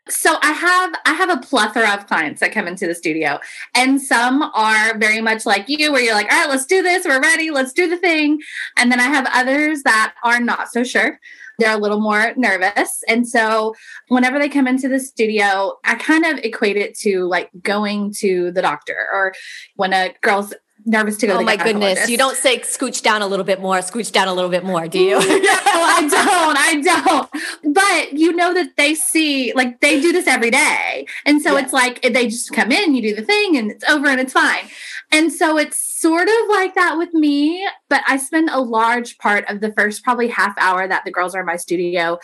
So 0.08 0.36
I 0.42 0.52
have 0.52 0.94
I 1.06 1.14
have 1.14 1.30
a 1.30 1.40
plethora 1.40 1.94
of 1.94 2.06
clients 2.06 2.40
that 2.40 2.52
come 2.52 2.68
into 2.68 2.86
the 2.86 2.94
studio 2.94 3.40
and 3.74 4.00
some 4.00 4.42
are 4.54 4.98
very 4.98 5.22
much 5.22 5.46
like 5.46 5.66
you 5.66 5.92
where 5.92 6.02
you're 6.02 6.14
like, 6.14 6.30
"All 6.30 6.40
right, 6.40 6.50
let's 6.50 6.66
do 6.66 6.82
this. 6.82 7.06
We're 7.06 7.22
ready. 7.22 7.50
Let's 7.50 7.72
do 7.72 7.88
the 7.88 7.96
thing." 7.96 8.40
And 8.76 8.92
then 8.92 9.00
I 9.00 9.04
have 9.04 9.26
others 9.32 9.82
that 9.84 10.14
are 10.22 10.40
not 10.40 10.70
so 10.70 10.84
sure. 10.84 11.18
They're 11.58 11.76
a 11.76 11.80
little 11.80 12.00
more 12.00 12.34
nervous. 12.36 13.02
And 13.08 13.26
so 13.26 13.74
whenever 14.08 14.38
they 14.38 14.48
come 14.48 14.66
into 14.66 14.88
the 14.88 15.00
studio, 15.00 15.78
I 15.84 15.94
kind 15.94 16.24
of 16.26 16.38
equate 16.38 16.76
it 16.76 16.98
to 16.98 17.26
like 17.26 17.50
going 17.62 18.12
to 18.18 18.50
the 18.50 18.62
doctor 18.62 19.08
or 19.12 19.32
when 19.76 19.92
a 19.92 20.14
girl's 20.20 20.52
nervous 20.84 21.16
to 21.18 21.26
go. 21.26 21.34
Oh 21.34 21.38
to 21.38 21.44
my 21.44 21.56
goodness! 21.56 22.08
You 22.08 22.16
don't 22.16 22.36
say 22.36 22.60
scooch 22.60 23.02
down 23.02 23.22
a 23.22 23.26
little 23.26 23.44
bit 23.44 23.60
more, 23.60 23.78
scooch 23.78 24.12
down 24.12 24.28
a 24.28 24.34
little 24.34 24.50
bit 24.50 24.64
more, 24.64 24.88
do 24.88 24.98
you? 24.98 25.18
Mm, 25.18 25.42
no, 25.42 25.50
I 25.64 26.08
don't. 26.10 26.58
I 26.58 26.80
don't. 26.80 27.74
But 27.74 28.18
you 28.18 28.32
know 28.32 28.54
that 28.54 28.76
they 28.76 28.94
see, 28.94 29.52
like 29.54 29.80
they 29.80 30.00
do 30.00 30.12
this 30.12 30.26
every 30.26 30.50
day, 30.50 31.06
and 31.24 31.40
so 31.42 31.56
yeah. 31.56 31.64
it's 31.64 31.72
like 31.72 32.04
eh, 32.04 32.10
they 32.10 32.28
just 32.28 32.52
come 32.52 32.72
in, 32.72 32.94
you 32.94 33.02
do 33.02 33.14
the 33.14 33.22
thing, 33.22 33.56
and 33.56 33.70
it's 33.70 33.84
over, 33.84 34.08
and 34.08 34.20
it's 34.20 34.32
fine. 34.32 34.64
And 35.12 35.32
so 35.32 35.58
it's 35.58 35.78
sort 36.00 36.28
of 36.28 36.48
like 36.48 36.74
that 36.74 36.96
with 36.98 37.14
me, 37.14 37.66
but 37.88 38.02
I 38.08 38.16
spend 38.16 38.50
a 38.50 38.60
large 38.60 39.18
part 39.18 39.44
of 39.48 39.60
the 39.60 39.72
first 39.72 40.02
probably 40.02 40.28
half 40.28 40.54
hour 40.58 40.88
that 40.88 41.04
the 41.04 41.12
girls 41.12 41.34
are 41.34 41.40
in 41.40 41.46
my 41.46 41.56
studio 41.56 42.18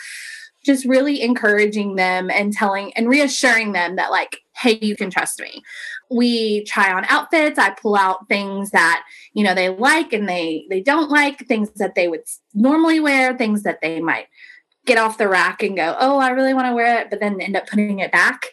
just 0.63 0.85
really 0.85 1.21
encouraging 1.21 1.95
them 1.95 2.29
and 2.29 2.53
telling 2.53 2.93
and 2.93 3.09
reassuring 3.09 3.71
them 3.71 3.95
that 3.95 4.11
like 4.11 4.41
hey 4.61 4.77
you 4.81 4.95
can 4.95 5.09
trust 5.09 5.39
me. 5.39 5.63
We 6.09 6.63
try 6.65 6.91
on 6.91 7.05
outfits. 7.05 7.57
I 7.57 7.71
pull 7.71 7.95
out 7.95 8.27
things 8.27 8.71
that 8.71 9.03
you 9.33 9.43
know 9.43 9.53
they 9.53 9.69
like 9.69 10.13
and 10.13 10.27
they 10.27 10.65
they 10.69 10.81
don't 10.81 11.09
like 11.09 11.47
things 11.47 11.71
that 11.77 11.95
they 11.95 12.07
would 12.07 12.23
normally 12.53 12.99
wear 12.99 13.37
things 13.37 13.63
that 13.63 13.81
they 13.81 13.99
might 13.99 14.27
get 14.85 14.97
off 14.97 15.17
the 15.17 15.27
rack 15.27 15.61
and 15.61 15.75
go 15.75 15.95
oh 15.99 16.17
i 16.17 16.29
really 16.29 16.55
want 16.55 16.65
to 16.67 16.73
wear 16.73 16.99
it 16.99 17.09
but 17.09 17.19
then 17.19 17.39
end 17.39 17.55
up 17.55 17.67
putting 17.67 17.99
it 17.99 18.11
back. 18.11 18.47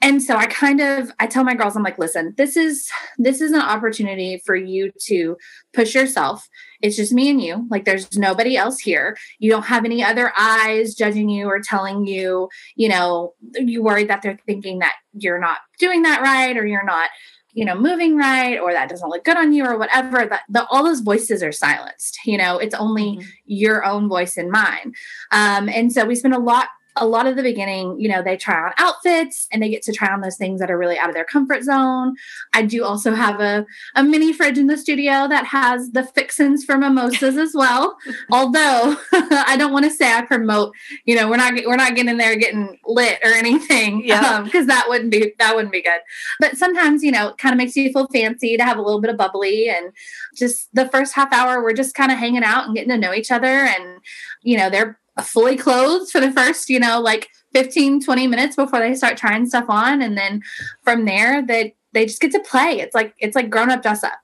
And 0.00 0.22
so 0.22 0.36
i 0.36 0.46
kind 0.46 0.80
of 0.80 1.10
i 1.18 1.26
tell 1.26 1.44
my 1.44 1.54
girls 1.54 1.76
i'm 1.76 1.82
like 1.82 1.98
listen 1.98 2.34
this 2.36 2.56
is 2.56 2.90
this 3.16 3.40
is 3.40 3.52
an 3.52 3.62
opportunity 3.62 4.42
for 4.44 4.54
you 4.54 4.92
to 5.06 5.36
push 5.72 5.94
yourself 5.94 6.48
it's 6.84 6.96
just 6.96 7.14
me 7.14 7.30
and 7.30 7.40
you. 7.40 7.66
Like 7.70 7.86
there's 7.86 8.14
nobody 8.16 8.58
else 8.58 8.78
here. 8.78 9.16
You 9.38 9.50
don't 9.50 9.64
have 9.64 9.86
any 9.86 10.04
other 10.04 10.34
eyes 10.38 10.94
judging 10.94 11.30
you 11.30 11.46
or 11.46 11.60
telling 11.60 12.06
you 12.06 12.50
you 12.76 12.90
know 12.90 13.32
you 13.54 13.82
worried 13.82 14.08
that 14.08 14.20
they're 14.20 14.38
thinking 14.46 14.80
that 14.80 14.94
you're 15.14 15.40
not 15.40 15.58
doing 15.78 16.02
that 16.02 16.20
right 16.20 16.56
or 16.58 16.66
you're 16.66 16.84
not 16.84 17.08
you 17.54 17.64
know 17.64 17.74
moving 17.74 18.16
right 18.16 18.58
or 18.58 18.72
that 18.72 18.90
doesn't 18.90 19.08
look 19.08 19.24
good 19.24 19.38
on 19.38 19.54
you 19.54 19.64
or 19.64 19.78
whatever. 19.78 20.26
That 20.26 20.42
the, 20.50 20.66
all 20.66 20.84
those 20.84 21.00
voices 21.00 21.42
are 21.42 21.52
silenced 21.52 22.18
you 22.26 22.36
know? 22.36 22.58
It's 22.58 22.74
only 22.74 23.16
mm-hmm. 23.16 23.28
your 23.46 23.84
own 23.84 24.08
voice 24.08 24.36
and 24.36 24.50
mine. 24.50 24.92
Um, 25.32 25.70
and 25.70 25.90
so 25.90 26.04
we 26.04 26.14
spend 26.14 26.34
a 26.34 26.38
lot 26.38 26.68
a 26.96 27.06
lot 27.06 27.26
of 27.26 27.34
the 27.34 27.42
beginning, 27.42 27.98
you 27.98 28.08
know, 28.08 28.22
they 28.22 28.36
try 28.36 28.66
on 28.66 28.72
outfits 28.78 29.48
and 29.50 29.62
they 29.62 29.68
get 29.68 29.82
to 29.82 29.92
try 29.92 30.12
on 30.12 30.20
those 30.20 30.36
things 30.36 30.60
that 30.60 30.70
are 30.70 30.78
really 30.78 30.96
out 30.96 31.08
of 31.08 31.14
their 31.14 31.24
comfort 31.24 31.64
zone. 31.64 32.14
I 32.52 32.62
do 32.62 32.84
also 32.84 33.14
have 33.14 33.40
a, 33.40 33.66
a 33.96 34.04
mini 34.04 34.32
fridge 34.32 34.58
in 34.58 34.68
the 34.68 34.76
studio 34.76 35.26
that 35.28 35.44
has 35.46 35.90
the 35.90 36.04
fixins 36.04 36.64
for 36.64 36.78
mimosas 36.78 37.36
as 37.36 37.52
well. 37.52 37.96
Although 38.30 38.96
I 39.12 39.56
don't 39.58 39.72
want 39.72 39.86
to 39.86 39.90
say 39.90 40.12
I 40.12 40.22
promote, 40.22 40.72
you 41.04 41.16
know, 41.16 41.28
we're 41.28 41.36
not 41.36 41.54
we're 41.66 41.76
not 41.76 41.96
getting 41.96 42.16
there 42.16 42.36
getting 42.36 42.78
lit 42.86 43.18
or 43.24 43.30
anything. 43.30 44.04
Yeah. 44.04 44.42
because 44.42 44.62
um, 44.62 44.66
that 44.68 44.86
wouldn't 44.88 45.10
be 45.10 45.34
that 45.38 45.56
wouldn't 45.56 45.72
be 45.72 45.82
good. 45.82 46.00
But 46.38 46.56
sometimes, 46.56 47.02
you 47.02 47.10
know, 47.10 47.28
it 47.28 47.38
kind 47.38 47.52
of 47.52 47.56
makes 47.56 47.74
you 47.74 47.92
feel 47.92 48.06
fancy 48.08 48.56
to 48.56 48.64
have 48.64 48.78
a 48.78 48.82
little 48.82 49.00
bit 49.00 49.10
of 49.10 49.16
bubbly 49.16 49.68
and 49.68 49.92
just 50.36 50.68
the 50.72 50.88
first 50.88 51.14
half 51.14 51.32
hour 51.32 51.62
we're 51.62 51.72
just 51.72 51.94
kind 51.94 52.12
of 52.12 52.18
hanging 52.18 52.44
out 52.44 52.66
and 52.66 52.74
getting 52.74 52.90
to 52.90 52.98
know 52.98 53.12
each 53.12 53.30
other 53.32 53.46
and 53.46 54.00
you 54.42 54.58
know, 54.58 54.70
they're 54.70 54.98
fully 55.22 55.56
clothed 55.56 56.10
for 56.10 56.20
the 56.20 56.32
first, 56.32 56.68
you 56.68 56.80
know, 56.80 57.00
like 57.00 57.28
15, 57.52 58.02
20 58.02 58.26
minutes 58.26 58.56
before 58.56 58.80
they 58.80 58.94
start 58.94 59.16
trying 59.16 59.46
stuff 59.46 59.66
on. 59.68 60.02
And 60.02 60.18
then 60.18 60.42
from 60.82 61.04
there, 61.04 61.44
they, 61.44 61.74
they 61.92 62.06
just 62.06 62.20
get 62.20 62.32
to 62.32 62.40
play. 62.40 62.80
It's 62.80 62.94
like, 62.94 63.14
it's 63.18 63.36
like 63.36 63.50
grown 63.50 63.70
up 63.70 63.82
dress 63.82 64.02
up. 64.02 64.18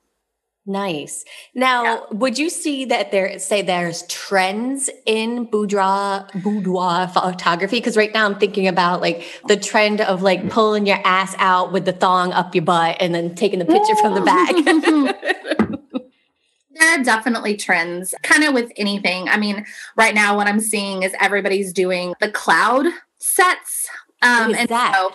Nice. 0.65 1.25
Now, 1.55 1.83
yeah. 1.83 1.99
would 2.11 2.37
you 2.37 2.49
see 2.49 2.85
that 2.85 3.11
there 3.11 3.39
say 3.39 3.63
there's 3.63 4.03
trends 4.03 4.91
in 5.07 5.45
boudoir 5.45 6.27
boudoir 6.35 7.07
photography? 7.07 7.77
Because 7.77 7.97
right 7.97 8.13
now 8.13 8.27
I'm 8.27 8.37
thinking 8.37 8.67
about 8.67 9.01
like 9.01 9.25
the 9.47 9.57
trend 9.57 10.01
of 10.01 10.21
like 10.21 10.51
pulling 10.51 10.85
your 10.85 10.99
ass 11.03 11.33
out 11.39 11.71
with 11.71 11.85
the 11.85 11.93
thong 11.93 12.31
up 12.33 12.53
your 12.53 12.63
butt 12.63 12.97
and 12.99 13.15
then 13.15 13.33
taking 13.33 13.57
the 13.57 13.65
picture 13.65 13.95
from 13.95 14.13
the 14.13 14.21
back. 14.21 15.67
There 16.73 16.99
are 16.99 17.03
definitely 17.03 17.57
trends, 17.57 18.15
kind 18.23 18.43
of 18.43 18.53
with 18.53 18.71
anything. 18.77 19.27
I 19.27 19.37
mean, 19.37 19.65
right 19.97 20.15
now, 20.15 20.35
what 20.37 20.47
I'm 20.47 20.59
seeing 20.59 21.03
is 21.03 21.13
everybody's 21.19 21.73
doing 21.73 22.13
the 22.21 22.31
cloud 22.31 22.85
sets. 23.17 23.89
Um, 24.21 24.53
and 24.53 24.69
that? 24.69 24.95
so 24.95 25.11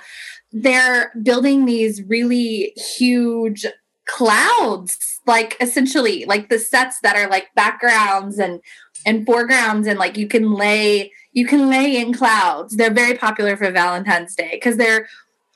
they're 0.52 1.12
building 1.22 1.64
these 1.64 2.02
really 2.02 2.72
huge 2.76 3.66
clouds, 4.06 5.20
like 5.26 5.56
essentially 5.60 6.24
like 6.26 6.48
the 6.48 6.58
sets 6.58 7.00
that 7.00 7.16
are 7.16 7.28
like 7.28 7.48
backgrounds 7.54 8.38
and 8.38 8.60
and 9.04 9.26
foregrounds 9.26 9.86
and 9.86 9.98
like 9.98 10.16
you 10.16 10.26
can 10.26 10.52
lay 10.52 11.12
you 11.32 11.46
can 11.46 11.68
lay 11.68 12.00
in 12.00 12.12
clouds. 12.12 12.76
They're 12.76 12.92
very 12.92 13.16
popular 13.16 13.56
for 13.56 13.70
Valentine's 13.70 14.34
Day 14.34 14.50
because 14.52 14.76
they're 14.76 15.08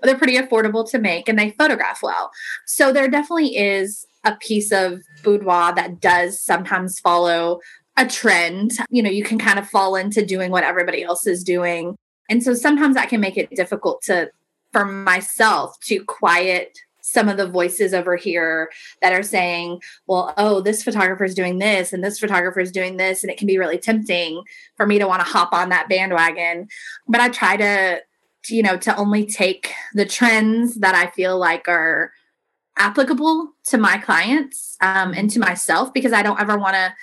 they're 0.02 0.18
pretty 0.18 0.36
affordable 0.36 0.88
to 0.90 0.98
make 0.98 1.28
and 1.28 1.38
they 1.38 1.50
photograph 1.50 2.00
well. 2.02 2.30
So 2.66 2.92
there 2.92 3.08
definitely 3.08 3.56
is 3.56 4.06
a 4.24 4.36
piece 4.36 4.72
of 4.72 5.02
boudoir 5.22 5.74
that 5.74 6.00
does 6.00 6.40
sometimes 6.40 7.00
follow 7.00 7.60
a 7.96 8.06
trend. 8.06 8.72
You 8.90 9.02
know, 9.02 9.10
you 9.10 9.24
can 9.24 9.38
kind 9.38 9.58
of 9.58 9.68
fall 9.68 9.96
into 9.96 10.24
doing 10.24 10.50
what 10.50 10.64
everybody 10.64 11.02
else 11.02 11.26
is 11.26 11.44
doing. 11.44 11.96
And 12.28 12.42
so 12.42 12.54
sometimes 12.54 12.94
that 12.94 13.08
can 13.08 13.20
make 13.20 13.36
it 13.36 13.50
difficult 13.54 14.02
to, 14.02 14.30
for 14.72 14.84
myself, 14.84 15.78
to 15.86 16.04
quiet 16.04 16.78
some 17.02 17.28
of 17.28 17.36
the 17.36 17.48
voices 17.48 17.92
over 17.92 18.14
here 18.14 18.70
that 19.02 19.12
are 19.12 19.22
saying, 19.22 19.80
well, 20.06 20.32
oh, 20.36 20.60
this 20.60 20.82
photographer 20.82 21.24
is 21.24 21.34
doing 21.34 21.58
this 21.58 21.92
and 21.92 22.04
this 22.04 22.18
photographer 22.18 22.60
is 22.60 22.70
doing 22.70 22.96
this. 22.96 23.22
And 23.22 23.30
it 23.30 23.38
can 23.38 23.46
be 23.46 23.58
really 23.58 23.78
tempting 23.78 24.42
for 24.76 24.86
me 24.86 24.98
to 24.98 25.08
want 25.08 25.20
to 25.20 25.30
hop 25.30 25.52
on 25.52 25.70
that 25.70 25.88
bandwagon. 25.88 26.68
But 27.08 27.20
I 27.20 27.28
try 27.28 27.56
to, 27.56 28.02
you 28.48 28.62
know, 28.62 28.76
to 28.78 28.96
only 28.96 29.26
take 29.26 29.72
the 29.94 30.06
trends 30.06 30.76
that 30.76 30.94
I 30.94 31.10
feel 31.10 31.38
like 31.38 31.68
are 31.68 32.12
applicable 32.80 33.52
to 33.66 33.78
my 33.78 33.98
clients 33.98 34.76
um, 34.80 35.12
and 35.12 35.30
to 35.30 35.38
myself 35.38 35.92
because 35.92 36.12
I 36.12 36.22
don't 36.22 36.40
ever 36.40 36.58
want 36.58 36.74
to, 36.74 36.94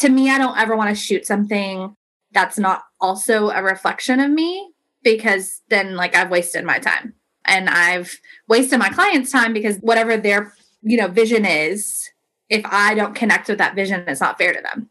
to 0.00 0.08
me, 0.08 0.30
I 0.30 0.38
don't 0.38 0.58
ever 0.58 0.74
want 0.74 0.88
to 0.88 0.96
shoot 0.96 1.26
something 1.26 1.94
that's 2.32 2.58
not 2.58 2.82
also 3.00 3.50
a 3.50 3.62
reflection 3.62 4.20
of 4.20 4.30
me 4.30 4.70
because 5.04 5.62
then 5.68 5.96
like 5.96 6.16
I've 6.16 6.30
wasted 6.30 6.64
my 6.64 6.78
time 6.78 7.14
and 7.44 7.68
I've 7.68 8.18
wasted 8.48 8.78
my 8.78 8.88
clients' 8.88 9.30
time 9.30 9.52
because 9.52 9.76
whatever 9.76 10.16
their, 10.16 10.54
you 10.82 10.96
know, 10.96 11.08
vision 11.08 11.44
is, 11.44 12.10
if 12.48 12.64
I 12.64 12.94
don't 12.94 13.14
connect 13.14 13.48
with 13.48 13.58
that 13.58 13.74
vision, 13.74 14.04
it's 14.08 14.20
not 14.20 14.38
fair 14.38 14.54
to 14.54 14.62
them. 14.62 14.88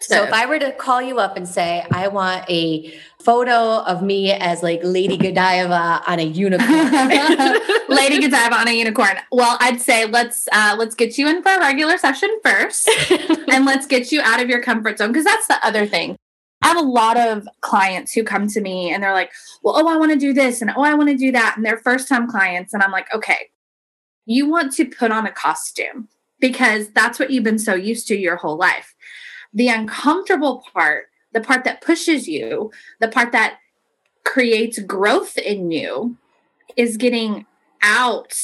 So, 0.00 0.16
so 0.16 0.24
if 0.24 0.32
I 0.32 0.44
were 0.44 0.58
to 0.58 0.72
call 0.72 1.00
you 1.00 1.18
up 1.18 1.36
and 1.36 1.48
say, 1.48 1.84
I 1.90 2.08
want 2.08 2.48
a 2.50 2.94
photo 3.26 3.82
of 3.82 4.02
me 4.02 4.30
as 4.30 4.62
like 4.62 4.80
Lady 4.84 5.16
Godiva 5.16 6.00
on 6.06 6.20
a 6.20 6.22
unicorn. 6.22 6.70
Lady 7.88 8.20
Godiva 8.20 8.54
on 8.54 8.68
a 8.68 8.78
unicorn. 8.78 9.18
Well, 9.32 9.58
I'd 9.60 9.80
say 9.80 10.06
let's 10.06 10.46
uh, 10.52 10.76
let's 10.78 10.94
get 10.94 11.18
you 11.18 11.28
in 11.28 11.42
for 11.42 11.52
a 11.52 11.58
regular 11.58 11.98
session 11.98 12.30
first, 12.44 12.88
and 13.48 13.66
let's 13.66 13.84
get 13.86 14.12
you 14.12 14.20
out 14.22 14.40
of 14.40 14.48
your 14.48 14.62
comfort 14.62 14.98
zone 14.98 15.10
because 15.10 15.24
that's 15.24 15.48
the 15.48 15.58
other 15.66 15.86
thing. 15.86 16.14
I 16.62 16.68
have 16.68 16.76
a 16.76 16.88
lot 16.88 17.16
of 17.16 17.48
clients 17.62 18.12
who 18.12 18.22
come 18.22 18.46
to 18.46 18.60
me 18.60 18.92
and 18.92 19.02
they're 19.02 19.12
like, 19.12 19.32
"Well, 19.64 19.74
oh, 19.76 19.88
I 19.88 19.96
want 19.96 20.12
to 20.12 20.18
do 20.18 20.32
this 20.32 20.62
and 20.62 20.70
oh, 20.76 20.82
I 20.82 20.94
want 20.94 21.08
to 21.08 21.16
do 21.16 21.32
that," 21.32 21.54
and 21.56 21.66
they're 21.66 21.78
first 21.78 22.08
time 22.08 22.30
clients, 22.30 22.72
and 22.72 22.82
I'm 22.82 22.92
like, 22.92 23.12
"Okay, 23.12 23.50
you 24.24 24.48
want 24.48 24.72
to 24.74 24.86
put 24.86 25.10
on 25.10 25.26
a 25.26 25.32
costume 25.32 26.08
because 26.38 26.90
that's 26.90 27.18
what 27.18 27.30
you've 27.30 27.42
been 27.42 27.58
so 27.58 27.74
used 27.74 28.06
to 28.06 28.16
your 28.16 28.36
whole 28.36 28.56
life." 28.56 28.94
the 29.56 29.68
uncomfortable 29.68 30.62
part, 30.72 31.06
the 31.36 31.42
part 31.42 31.64
that 31.64 31.82
pushes 31.82 32.26
you, 32.26 32.72
the 32.98 33.08
part 33.08 33.30
that 33.32 33.58
creates 34.24 34.78
growth 34.78 35.36
in 35.36 35.70
you 35.70 36.16
is 36.76 36.96
getting 36.96 37.44
out 37.82 38.34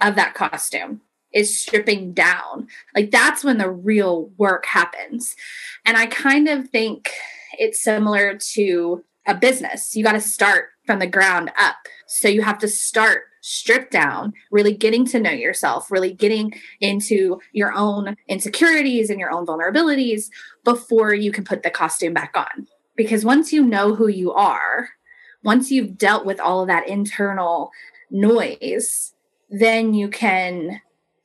of 0.00 0.14
that 0.16 0.32
costume 0.32 1.02
is 1.34 1.60
stripping 1.60 2.14
down. 2.14 2.68
Like 2.94 3.10
that's 3.10 3.44
when 3.44 3.58
the 3.58 3.70
real 3.70 4.30
work 4.38 4.64
happens. 4.64 5.36
And 5.84 5.98
I 5.98 6.06
kind 6.06 6.48
of 6.48 6.70
think 6.70 7.10
it's 7.58 7.82
similar 7.82 8.38
to 8.54 9.04
a 9.26 9.34
business. 9.34 9.94
You 9.94 10.02
got 10.02 10.12
to 10.12 10.20
start 10.20 10.70
from 10.86 11.00
the 11.00 11.06
ground 11.06 11.52
up. 11.58 11.76
So 12.06 12.28
you 12.28 12.40
have 12.40 12.58
to 12.60 12.68
start 12.68 13.24
stripped 13.42 13.90
down, 13.90 14.32
really 14.50 14.72
getting 14.72 15.04
to 15.04 15.20
know 15.20 15.30
yourself, 15.30 15.90
really 15.90 16.12
getting 16.12 16.54
into 16.80 17.40
your 17.52 17.72
own 17.74 18.16
insecurities 18.28 19.10
and 19.10 19.20
your 19.20 19.30
own 19.30 19.44
vulnerabilities 19.44 20.28
before 20.64 21.12
you 21.12 21.30
can 21.30 21.44
put 21.44 21.62
the 21.62 21.70
costume 21.70 22.14
back 22.14 22.32
on. 22.36 22.66
Because 22.96 23.24
once 23.24 23.52
you 23.52 23.64
know 23.64 23.94
who 23.94 24.06
you 24.06 24.32
are, 24.32 24.90
once 25.42 25.70
you've 25.70 25.98
dealt 25.98 26.24
with 26.24 26.40
all 26.40 26.62
of 26.62 26.68
that 26.68 26.88
internal 26.88 27.72
noise, 28.10 29.12
then 29.50 29.92
you 29.92 30.08
can 30.08 30.80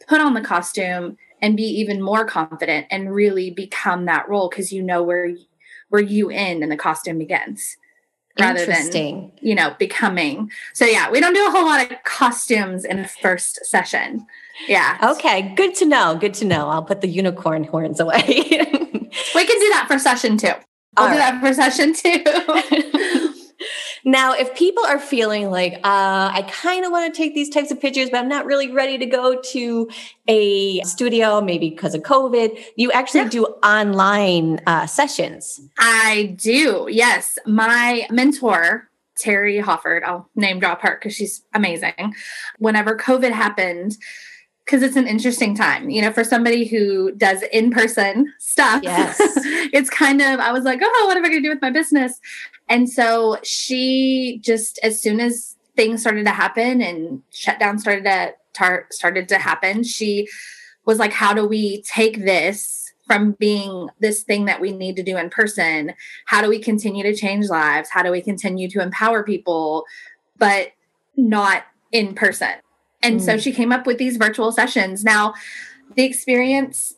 put 0.08 0.20
on 0.20 0.34
the 0.34 0.42
costume 0.42 1.18
and 1.40 1.56
be 1.56 1.64
even 1.64 2.02
more 2.02 2.26
confident 2.26 2.88
and 2.90 3.14
really 3.14 3.52
become 3.52 4.06
that 4.06 4.28
role 4.28 4.50
because 4.50 4.74
you 4.74 4.82
know 4.82 5.04
where 5.04 5.36
where 5.90 6.02
you 6.02 6.30
end 6.30 6.64
and 6.64 6.72
the 6.72 6.78
costume 6.78 7.20
begins 7.20 7.78
rather 8.39 8.65
than 8.65 9.32
you 9.41 9.56
know 9.56 9.75
becoming. 9.79 10.51
So 10.74 10.86
yeah 10.86 11.10
we 11.12 11.20
don't 11.20 11.34
do 11.34 11.48
a 11.48 11.51
whole 11.51 11.65
lot 11.65 11.91
of 11.91 12.03
costumes 12.03 12.86
in 12.86 13.01
the 13.01 13.08
first 13.08 13.65
session. 13.65 14.25
Yeah. 14.67 14.98
Okay 15.15 15.53
good 15.56 15.75
to 15.75 15.86
know 15.86 16.15
good 16.15 16.34
to 16.36 16.46
know. 16.46 16.70
I'll 16.70 16.84
put 16.84 17.01
the 17.01 17.08
unicorn 17.08 17.63
horns 17.63 18.00
away. 18.00 18.24
We 19.34 19.46
can 19.46 19.60
do 19.60 19.70
that 19.70 19.86
for 19.88 19.98
session 19.98 20.38
two. 20.38 20.50
I'll 20.96 21.08
All 21.08 21.13
do 21.13 21.20
right. 21.20 21.32
that 21.32 21.41
for 21.41 21.53
session 21.53 21.94
two 21.94 22.24
Now, 24.08 24.32
if 24.32 24.56
people 24.56 24.86
are 24.86 25.00
feeling 25.00 25.52
like, 25.52 25.74
uh, 25.84 26.32
I 26.34 26.48
kind 26.50 26.86
of 26.86 26.94
want 26.94 27.14
to 27.14 27.18
take 27.18 27.36
these 27.36 27.50
types 27.50 27.72
of 27.72 27.82
pictures, 27.82 28.10
but 28.10 28.20
I'm 28.20 28.30
not 28.30 28.46
really 28.46 28.72
ready 28.72 28.98
to 28.98 29.06
go 29.06 29.42
to 29.42 29.90
a 30.30 30.82
studio, 30.84 31.42
maybe 31.42 31.70
because 31.72 31.94
of 31.94 32.04
COVID, 32.04 32.58
you 32.78 32.90
actually 32.94 33.24
yeah. 33.24 33.30
do 33.30 33.46
online 33.66 34.62
uh, 34.66 34.88
sessions. 34.88 35.60
I 35.78 36.38
do, 36.38 36.88
yes. 36.90 37.38
My 37.46 38.08
mentor, 38.10 38.90
Terri 39.20 39.62
Hofford, 39.62 40.06
I'll 40.06 40.30
name 40.36 40.62
drop 40.62 40.82
her 40.84 40.96
because 40.96 41.14
she's 41.14 41.44
amazing. 41.54 42.16
Whenever 42.60 42.96
COVID 42.96 43.34
happened, 43.34 43.98
because 44.64 44.84
it's 44.84 44.96
an 44.96 45.08
interesting 45.08 45.54
time, 45.54 45.90
you 45.90 46.02
know, 46.02 46.14
for 46.14 46.24
somebody 46.24 46.66
who 46.66 47.12
does 47.12 47.42
in 47.52 47.72
person 47.72 48.34
stuff. 48.40 48.84
Yes. 48.84 49.18
it's 49.74 49.90
kind 49.90 50.22
of, 50.22 50.40
I 50.40 50.54
was 50.54 50.64
like, 50.64 50.80
oh, 50.82 51.06
what 51.08 51.18
am 51.18 51.26
I 51.26 51.30
going 51.30 51.42
to 51.42 51.48
do 51.48 51.54
with 51.54 51.62
my 51.62 51.72
business? 51.72 52.20
And 52.70 52.90
so 52.90 53.38
she 53.44 54.40
just, 54.44 54.80
as 54.84 55.02
soon 55.02 55.20
as 55.20 55.56
things 55.76 56.02
started 56.02 56.26
to 56.26 56.32
happen 56.32 56.82
and 56.82 57.22
shutdown 57.32 57.80
started 57.80 58.04
to 58.04 58.34
tar- 58.54 58.88
started 58.92 59.30
to 59.30 59.38
happen, 59.38 59.84
she 59.84 60.28
was 60.86 61.00
like, 61.00 61.14
how 61.14 61.34
do 61.34 61.46
we 61.46 61.82
take 61.84 62.26
this 62.26 62.92
from 63.06 63.32
being 63.34 63.90
this 64.00 64.24
thing 64.24 64.46
that 64.46 64.60
we 64.60 64.72
need 64.72 64.96
to 64.98 65.04
do 65.04 65.18
in 65.18 65.30
person? 65.30 65.94
How 66.26 66.42
do 66.42 66.50
we 66.50 66.60
continue 66.60 67.04
to 67.04 67.16
change 67.16 67.48
lives? 67.48 67.90
How 67.92 68.04
do 68.04 68.12
we 68.12 68.22
continue 68.22 68.70
to 68.70 68.82
empower 68.82 69.24
people, 69.24 69.86
but 70.38 70.72
not 71.16 71.64
in 71.92 72.14
person? 72.16 72.54
And 73.02 73.20
mm. 73.20 73.24
so 73.24 73.38
she 73.38 73.54
came 73.54 73.72
up 73.72 73.88
with 73.88 73.98
these 73.98 74.18
virtual 74.18 74.52
sessions. 74.52 75.04
Now, 75.04 75.34
the 75.96 76.04
experience 76.04 76.96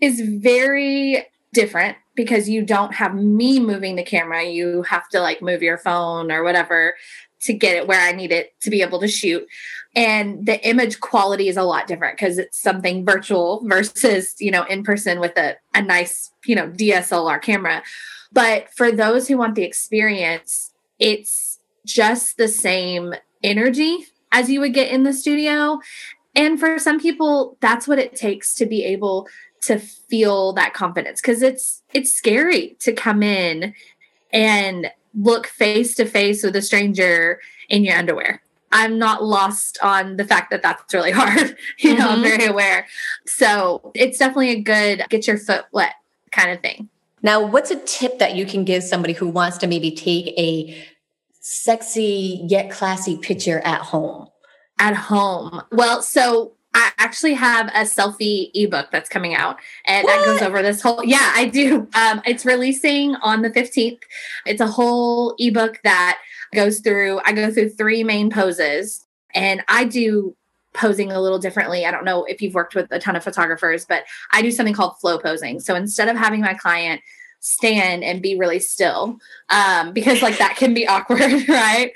is 0.00 0.20
very 0.20 1.26
different 1.52 1.96
because 2.14 2.48
you 2.48 2.64
don't 2.64 2.94
have 2.94 3.14
me 3.14 3.60
moving 3.60 3.96
the 3.96 4.02
camera. 4.02 4.44
You 4.44 4.82
have 4.82 5.08
to 5.10 5.20
like 5.20 5.42
move 5.42 5.62
your 5.62 5.78
phone 5.78 6.30
or 6.30 6.42
whatever 6.42 6.94
to 7.42 7.52
get 7.52 7.76
it 7.76 7.86
where 7.86 8.00
I 8.00 8.12
need 8.12 8.30
it 8.30 8.58
to 8.60 8.70
be 8.70 8.82
able 8.82 9.00
to 9.00 9.08
shoot. 9.08 9.46
And 9.94 10.46
the 10.46 10.64
image 10.66 11.00
quality 11.00 11.48
is 11.48 11.56
a 11.56 11.64
lot 11.64 11.86
different 11.86 12.16
because 12.16 12.38
it's 12.38 12.60
something 12.60 13.04
virtual 13.04 13.62
versus, 13.66 14.36
you 14.38 14.50
know, 14.50 14.64
in 14.64 14.84
person 14.84 15.20
with 15.20 15.36
a, 15.36 15.56
a 15.74 15.82
nice, 15.82 16.30
you 16.46 16.54
know, 16.54 16.68
DSLR 16.68 17.42
camera. 17.42 17.82
But 18.32 18.72
for 18.74 18.92
those 18.92 19.28
who 19.28 19.36
want 19.36 19.54
the 19.54 19.64
experience, 19.64 20.72
it's 20.98 21.58
just 21.84 22.36
the 22.36 22.48
same 22.48 23.14
energy 23.42 24.06
as 24.30 24.48
you 24.48 24.60
would 24.60 24.72
get 24.72 24.90
in 24.90 25.02
the 25.02 25.12
studio. 25.12 25.80
And 26.34 26.58
for 26.58 26.78
some 26.78 26.98
people, 26.98 27.58
that's 27.60 27.86
what 27.86 27.98
it 27.98 28.16
takes 28.16 28.54
to 28.54 28.66
be 28.66 28.84
able 28.84 29.28
to 29.62 29.78
feel 29.78 30.52
that 30.52 30.74
confidence 30.74 31.20
because 31.20 31.42
it's 31.42 31.82
it's 31.94 32.12
scary 32.12 32.76
to 32.80 32.92
come 32.92 33.22
in 33.22 33.74
and 34.32 34.90
look 35.14 35.46
face 35.46 35.94
to 35.94 36.04
face 36.04 36.42
with 36.42 36.56
a 36.56 36.62
stranger 36.62 37.40
in 37.68 37.84
your 37.84 37.96
underwear. 37.96 38.42
I'm 38.72 38.98
not 38.98 39.22
lost 39.22 39.78
on 39.82 40.16
the 40.16 40.24
fact 40.24 40.50
that 40.50 40.62
that's 40.62 40.92
really 40.94 41.10
hard. 41.12 41.56
you 41.78 41.94
know, 41.94 42.06
mm-hmm. 42.06 42.12
I'm 42.12 42.22
very 42.22 42.46
aware. 42.46 42.86
So 43.26 43.92
it's 43.94 44.18
definitely 44.18 44.50
a 44.50 44.60
good 44.60 45.04
get 45.10 45.26
your 45.26 45.38
foot 45.38 45.64
wet 45.72 45.94
kind 46.30 46.50
of 46.50 46.60
thing. 46.60 46.88
Now, 47.22 47.44
what's 47.44 47.70
a 47.70 47.76
tip 47.76 48.18
that 48.18 48.34
you 48.34 48.44
can 48.44 48.64
give 48.64 48.82
somebody 48.82 49.12
who 49.12 49.28
wants 49.28 49.58
to 49.58 49.68
maybe 49.68 49.92
take 49.92 50.26
a 50.38 50.84
sexy 51.40 52.44
yet 52.48 52.70
classy 52.70 53.16
picture 53.16 53.60
at 53.60 53.80
home? 53.80 54.28
At 54.78 54.96
home. 54.96 55.62
Well, 55.70 56.02
so 56.02 56.54
I 56.74 56.92
actually 56.98 57.34
have 57.34 57.68
a 57.68 57.82
selfie 57.82 58.50
ebook 58.54 58.90
that's 58.90 59.08
coming 59.08 59.34
out 59.34 59.58
and 59.86 60.04
what? 60.04 60.16
that 60.16 60.24
goes 60.24 60.42
over 60.42 60.62
this 60.62 60.80
whole 60.80 61.04
yeah, 61.04 61.32
I 61.34 61.46
do. 61.46 61.88
Um, 61.94 62.22
it's 62.24 62.46
releasing 62.46 63.14
on 63.16 63.42
the 63.42 63.50
15th. 63.50 64.00
It's 64.46 64.60
a 64.60 64.66
whole 64.66 65.34
ebook 65.38 65.80
that 65.84 66.18
goes 66.54 66.80
through 66.80 67.20
I 67.24 67.32
go 67.32 67.50
through 67.50 67.70
three 67.70 68.04
main 68.04 68.30
poses 68.30 69.06
and 69.34 69.62
I 69.68 69.84
do 69.84 70.36
posing 70.74 71.12
a 71.12 71.20
little 71.20 71.38
differently. 71.38 71.84
I 71.84 71.90
don't 71.90 72.04
know 72.04 72.24
if 72.24 72.40
you've 72.40 72.54
worked 72.54 72.74
with 72.74 72.90
a 72.90 72.98
ton 72.98 73.16
of 73.16 73.24
photographers, 73.24 73.84
but 73.84 74.04
I 74.32 74.42
do 74.42 74.50
something 74.50 74.74
called 74.74 74.98
flow 75.00 75.18
posing. 75.18 75.60
So 75.60 75.74
instead 75.74 76.08
of 76.08 76.16
having 76.16 76.40
my 76.40 76.54
client 76.54 77.02
stand 77.44 78.04
and 78.04 78.22
be 78.22 78.38
really 78.38 78.60
still 78.60 79.18
um, 79.50 79.92
because 79.92 80.22
like 80.22 80.38
that 80.38 80.56
can 80.56 80.72
be 80.72 80.86
awkward 80.88 81.48
right? 81.48 81.92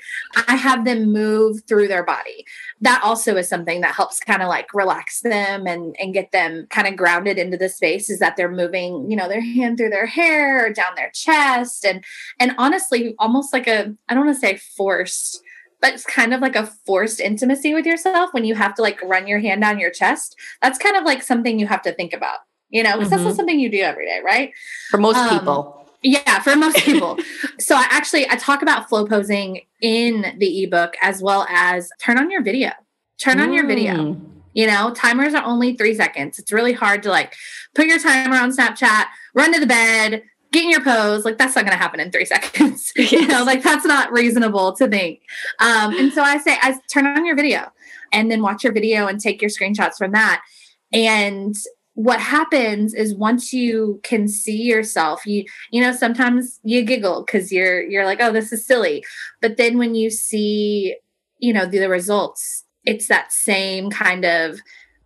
I 0.47 0.55
have 0.55 0.83
them 0.83 1.13
move 1.13 1.61
through 1.67 1.87
their 1.87 2.03
body. 2.03 2.45
That 2.81 3.01
also 3.01 3.37
is 3.37 3.47
something 3.47 3.79
that 3.81 3.95
helps 3.95 4.19
kind 4.19 4.41
of 4.41 4.49
like 4.49 4.73
relax 4.73 5.21
them 5.21 5.65
and 5.65 5.95
and 5.99 6.13
get 6.13 6.31
them 6.33 6.67
kind 6.69 6.87
of 6.87 6.97
grounded 6.97 7.37
into 7.37 7.57
the 7.57 7.69
space 7.69 8.09
is 8.09 8.19
that 8.19 8.35
they're 8.35 8.51
moving 8.51 9.09
you 9.09 9.15
know 9.15 9.29
their 9.29 9.41
hand 9.41 9.77
through 9.77 9.89
their 9.89 10.05
hair 10.05 10.65
or 10.65 10.73
down 10.73 10.93
their 10.95 11.11
chest 11.11 11.85
and 11.85 12.03
and 12.39 12.53
honestly 12.57 13.15
almost 13.17 13.53
like 13.53 13.67
a 13.67 13.93
i 14.09 14.13
don't 14.13 14.25
want 14.25 14.35
to 14.35 14.39
say 14.39 14.57
forced 14.75 15.41
but 15.81 15.93
it's 15.93 16.05
kind 16.05 16.33
of 16.33 16.41
like 16.41 16.55
a 16.55 16.65
forced 16.85 17.19
intimacy 17.19 17.73
with 17.73 17.85
yourself 17.85 18.33
when 18.33 18.45
you 18.45 18.55
have 18.55 18.73
to 18.75 18.81
like 18.81 19.01
run 19.03 19.27
your 19.27 19.39
hand 19.39 19.61
down 19.61 19.79
your 19.79 19.91
chest. 19.91 20.35
That's 20.59 20.79
kind 20.79 20.97
of 20.97 21.03
like 21.03 21.21
something 21.21 21.59
you 21.59 21.67
have 21.67 21.83
to 21.83 21.93
think 21.93 22.13
about 22.13 22.39
you 22.69 22.83
know, 22.83 22.93
because 22.93 23.07
mm-hmm. 23.07 23.17
that's 23.17 23.23
not 23.23 23.35
something 23.35 23.59
you 23.59 23.69
do 23.69 23.81
every 23.81 24.05
day, 24.05 24.19
right? 24.23 24.51
For 24.89 24.97
most 24.97 25.17
um, 25.17 25.29
people. 25.29 25.85
Yeah, 26.01 26.39
for 26.39 26.55
most 26.55 26.77
people. 26.85 27.17
so 27.59 27.75
I 27.75 27.85
actually 27.89 28.29
I 28.29 28.35
talk 28.35 28.61
about 28.61 28.89
flow 28.89 29.05
posing 29.05 29.61
in 29.81 30.35
the 30.37 30.63
ebook 30.63 30.95
as 31.01 31.21
well 31.21 31.45
as 31.49 31.89
turn 32.01 32.17
on 32.17 32.29
your 32.29 32.43
video. 32.43 32.71
Turn 33.19 33.39
on 33.39 33.49
mm. 33.49 33.55
your 33.55 33.67
video. 33.67 33.93
Mm. 33.93 34.21
You 34.53 34.67
know, 34.67 34.91
timers 34.93 35.33
are 35.33 35.43
only 35.43 35.75
three 35.75 35.93
seconds. 35.93 36.39
It's 36.39 36.51
really 36.51 36.73
hard 36.73 37.03
to 37.03 37.09
like 37.09 37.35
put 37.75 37.85
your 37.85 37.99
timer 37.99 38.37
on 38.37 38.55
Snapchat, 38.55 39.05
run 39.35 39.53
to 39.53 39.59
the 39.59 39.67
bed, 39.67 40.23
get 40.51 40.63
in 40.63 40.71
your 40.71 40.83
pose. 40.83 41.25
Like 41.25 41.37
that's 41.37 41.55
not 41.55 41.63
going 41.63 41.77
to 41.77 41.81
happen 41.81 41.99
in 41.99 42.11
three 42.11 42.25
seconds. 42.33 42.91
Yes. 42.95 43.11
you 43.11 43.27
know, 43.27 43.43
like 43.43 43.63
that's 43.63 43.85
not 43.85 44.11
reasonable 44.11 44.73
to 44.73 44.87
think. 44.87 45.21
Um, 45.59 45.95
and 45.97 46.11
so 46.11 46.21
I 46.21 46.37
say, 46.37 46.57
I 46.61 46.79
turn 46.91 47.05
on 47.05 47.25
your 47.25 47.35
video 47.35 47.71
and 48.11 48.31
then 48.31 48.41
watch 48.41 48.63
your 48.63 48.73
video 48.73 49.07
and 49.07 49.19
take 49.19 49.41
your 49.41 49.49
screenshots 49.49 49.97
from 49.97 50.11
that. 50.13 50.43
And 50.91 51.55
what 51.97 52.19
happens 52.19 52.93
is 52.93 53.15
once 53.15 53.51
you 53.51 53.99
can 54.03 54.27
see 54.27 54.61
yourself 54.61 55.25
you 55.25 55.43
you 55.71 55.81
know 55.81 55.91
sometimes 55.91 56.59
you 56.61 56.83
giggle 56.83 57.23
because 57.25 57.51
you're 57.51 57.81
you're 57.81 58.05
like 58.05 58.19
oh 58.21 58.31
this 58.31 58.53
is 58.53 58.63
silly. 58.63 59.03
But 59.41 59.57
then 59.57 59.79
when 59.79 59.95
you 59.95 60.11
see 60.11 60.95
you 61.39 61.51
know 61.51 61.65
the, 61.65 61.79
the 61.79 61.89
results 61.89 62.65
it's 62.85 63.07
that 63.07 63.31
same 63.31 63.89
kind 63.89 64.25
of 64.25 64.59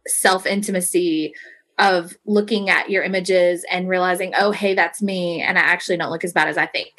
self 0.06 0.46
intimacy 0.46 1.34
of 1.80 2.18
looking 2.26 2.70
at 2.70 2.90
your 2.90 3.04
images 3.04 3.66
and 3.72 3.88
realizing 3.88 4.34
oh 4.38 4.52
hey 4.52 4.74
that's 4.74 5.02
me 5.02 5.42
and 5.42 5.58
i 5.58 5.62
actually 5.62 5.96
don't 5.96 6.12
look 6.12 6.26
as 6.26 6.34
bad 6.34 6.50
as 6.50 6.58
i 6.58 6.66
think 6.66 6.92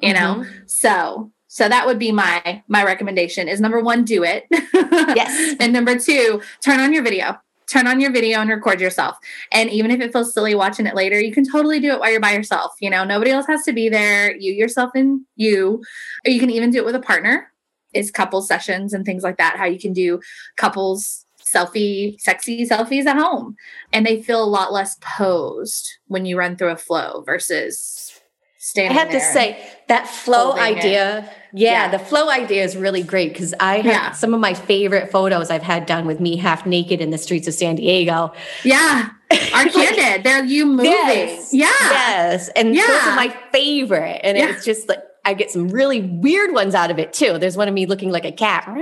you 0.00 0.14
mm-hmm. 0.14 0.40
know 0.40 0.46
so 0.66 1.30
so 1.48 1.68
that 1.68 1.86
would 1.86 1.98
be 1.98 2.12
my 2.12 2.62
my 2.66 2.82
recommendation 2.82 3.46
is 3.46 3.60
number 3.60 3.78
one 3.78 4.04
do 4.04 4.24
it. 4.24 4.44
Yes. 4.50 5.54
And 5.60 5.72
number 5.72 5.96
two 5.96 6.42
turn 6.60 6.80
on 6.80 6.92
your 6.92 7.04
video 7.04 7.38
turn 7.68 7.86
on 7.86 8.00
your 8.00 8.10
video 8.10 8.40
and 8.40 8.50
record 8.50 8.80
yourself. 8.80 9.16
And 9.52 9.70
even 9.70 9.90
if 9.90 10.00
it 10.00 10.12
feels 10.12 10.32
silly 10.32 10.54
watching 10.54 10.86
it 10.86 10.94
later, 10.94 11.20
you 11.20 11.32
can 11.32 11.48
totally 11.48 11.80
do 11.80 11.92
it 11.92 12.00
while 12.00 12.10
you're 12.10 12.20
by 12.20 12.32
yourself. 12.32 12.72
You 12.80 12.90
know, 12.90 13.04
nobody 13.04 13.30
else 13.30 13.46
has 13.46 13.62
to 13.64 13.72
be 13.72 13.88
there. 13.88 14.34
You 14.36 14.52
yourself 14.52 14.90
and 14.94 15.22
you. 15.36 15.82
Or 16.26 16.30
you 16.30 16.40
can 16.40 16.50
even 16.50 16.70
do 16.70 16.78
it 16.78 16.84
with 16.84 16.94
a 16.94 17.00
partner. 17.00 17.50
Is 17.92 18.10
couples 18.10 18.48
sessions 18.48 18.92
and 18.92 19.04
things 19.04 19.22
like 19.22 19.36
that. 19.36 19.56
How 19.56 19.66
you 19.66 19.78
can 19.78 19.92
do 19.92 20.20
couples 20.56 21.24
selfie, 21.40 22.18
sexy 22.20 22.66
selfies 22.66 23.06
at 23.06 23.16
home. 23.16 23.54
And 23.92 24.04
they 24.04 24.22
feel 24.22 24.42
a 24.42 24.46
lot 24.46 24.72
less 24.72 24.96
posed 25.00 25.98
when 26.08 26.26
you 26.26 26.36
run 26.36 26.56
through 26.56 26.70
a 26.70 26.76
flow 26.76 27.22
versus 27.24 28.20
standing 28.64 28.96
I 28.96 29.00
have 29.00 29.10
to 29.10 29.20
say 29.20 29.62
that 29.88 30.08
flow 30.08 30.52
idea. 30.54 31.28
Yeah, 31.52 31.70
Yeah. 31.72 31.88
the 31.90 31.98
flow 31.98 32.30
idea 32.30 32.64
is 32.64 32.76
really 32.76 33.02
great 33.02 33.32
because 33.32 33.52
I 33.60 33.76
have 33.76 33.84
Yeah. 33.86 34.12
some 34.12 34.32
of 34.32 34.40
my 34.40 34.54
favorite 34.54 35.10
photos 35.10 35.50
I've 35.50 35.62
had 35.62 35.84
done 35.86 36.06
with 36.06 36.18
me 36.18 36.36
half 36.36 36.64
naked 36.64 37.00
in 37.00 37.10
the 37.10 37.18
streets 37.18 37.46
of 37.46 37.54
San 37.54 37.76
Diego. 37.76 38.32
yeah 38.64 39.10
are 39.52 39.64
candid 39.76 40.22
they're 40.24 40.44
you 40.44 40.64
moving 40.64 40.92
Yes. 40.92 41.50
yeah 41.52 41.66
Yes. 41.80 42.48
And 42.56 42.68
those 42.68 42.78
Yeah. 42.88 43.12
are 43.12 43.16
my 43.16 43.34
favorite. 43.52 44.20
And 44.24 44.38
Yeah. 44.38 44.48
it's 44.50 44.64
just 44.64 44.88
like 44.88 45.00
I 45.26 45.32
get 45.34 45.50
some 45.50 45.68
really 45.68 46.00
weird 46.02 46.52
ones 46.52 46.74
out 46.74 46.90
of 46.90 46.98
it 46.98 47.12
too. 47.14 47.38
There's 47.38 47.56
one 47.56 47.66
of 47.68 47.72
me 47.74 47.86
looking 47.86 48.10
like 48.10 48.24
a 48.24 48.32
cat. 48.32 48.64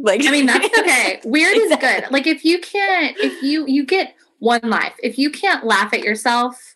Like 0.00 0.26
I 0.26 0.30
mean, 0.30 0.44
that's 0.46 0.66
okay. 0.78 1.20
Weird 1.24 1.56
is 1.56 1.74
good. 1.76 2.04
Like 2.10 2.26
if 2.26 2.44
you 2.44 2.58
can't, 2.60 3.16
if 3.18 3.42
you 3.42 3.64
you 3.66 3.86
get 3.86 4.14
one 4.38 4.60
life, 4.64 4.92
if 5.02 5.16
you 5.18 5.30
can't 5.30 5.64
laugh 5.64 5.94
at 5.94 6.00
yourself, 6.02 6.73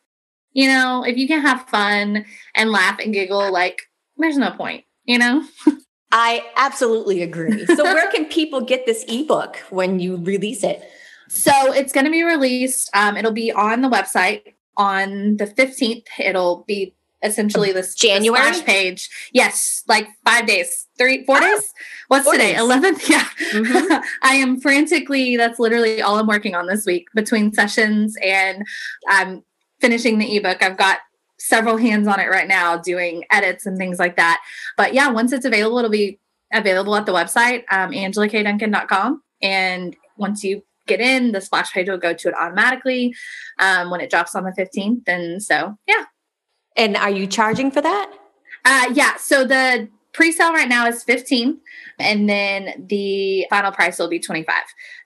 you 0.52 0.68
know, 0.68 1.04
if 1.04 1.16
you 1.16 1.28
can't 1.28 1.42
have 1.46 1.68
fun 1.68 2.24
and 2.54 2.70
laugh 2.70 2.98
and 2.98 3.12
giggle, 3.12 3.52
like 3.52 3.82
there's 4.16 4.38
no 4.38 4.50
point, 4.52 4.84
you 5.04 5.18
know. 5.18 5.44
I 6.12 6.42
absolutely 6.56 7.22
agree. 7.22 7.66
So 7.66 7.84
where 7.84 8.10
can 8.10 8.24
people 8.26 8.62
get 8.62 8.86
this 8.86 9.04
ebook 9.08 9.56
when 9.68 10.00
you 10.00 10.16
release 10.16 10.64
it? 10.64 10.82
So 11.28 11.52
it's 11.72 11.92
going 11.92 12.06
to 12.06 12.10
be 12.10 12.22
released. 12.22 12.88
Um, 12.94 13.16
it'll 13.18 13.32
be 13.32 13.52
on 13.52 13.82
the 13.82 13.90
website 13.90 14.54
on 14.78 15.36
the 15.36 15.46
fifteenth. 15.46 16.06
It'll 16.18 16.64
be 16.66 16.94
essentially 17.22 17.72
this 17.72 17.94
the 17.94 18.08
January? 18.08 18.62
page. 18.62 19.10
Yes, 19.32 19.82
like 19.88 20.08
five 20.24 20.46
days, 20.46 20.86
three, 20.96 21.24
four 21.26 21.36
Ah, 21.36 21.40
days. 21.40 21.72
What's 22.08 22.24
four 22.24 22.34
today? 22.34 22.54
Eleventh. 22.56 23.06
Yeah. 23.10 23.26
Mhm. 23.52 24.02
I 24.22 24.34
am 24.36 24.60
frantically, 24.60 25.36
that's 25.36 25.58
literally 25.58 26.00
all 26.00 26.18
I'm 26.18 26.26
working 26.26 26.54
on 26.54 26.66
this 26.66 26.86
week 26.86 27.08
between 27.14 27.52
sessions 27.52 28.16
and 28.22 28.64
I'm 29.08 29.42
finishing 29.80 30.18
the 30.18 30.36
ebook. 30.36 30.62
I've 30.62 30.76
got 30.76 30.98
several 31.38 31.76
hands 31.76 32.08
on 32.08 32.20
it 32.20 32.26
right 32.26 32.48
now 32.48 32.76
doing 32.76 33.24
edits 33.30 33.66
and 33.66 33.78
things 33.78 33.98
like 33.98 34.16
that. 34.16 34.40
But 34.76 34.94
yeah, 34.94 35.08
once 35.10 35.32
it's 35.32 35.44
available, 35.44 35.78
it'll 35.78 35.90
be 35.90 36.18
available 36.52 36.96
at 36.96 37.06
the 37.06 37.12
website, 37.12 37.64
um, 37.70 37.92
angelakduncan.com. 37.92 39.22
And 39.42 39.96
once 40.16 40.42
you 40.42 40.62
get 40.86 41.00
in, 41.00 41.32
the 41.32 41.40
splash 41.40 41.72
page 41.72 41.88
will 41.88 41.98
go 41.98 42.12
to 42.12 42.28
it 42.28 42.34
automatically 42.34 43.14
um, 43.58 43.90
when 43.90 44.00
it 44.00 44.10
drops 44.10 44.34
on 44.34 44.44
the 44.44 44.50
15th. 44.50 45.02
And 45.06 45.42
so, 45.42 45.76
yeah. 45.86 46.04
And 46.76 46.96
are 46.96 47.10
you 47.10 47.26
charging 47.26 47.70
for 47.70 47.80
that? 47.80 48.12
Uh, 48.64 48.90
yeah. 48.92 49.16
So 49.16 49.44
the 49.44 49.88
pre-sale 50.12 50.52
right 50.52 50.68
now 50.68 50.86
is 50.86 51.04
15 51.04 51.58
and 51.98 52.28
then 52.28 52.86
the 52.88 53.46
final 53.50 53.70
price 53.70 53.98
will 53.98 54.08
be 54.08 54.18
25. 54.18 54.54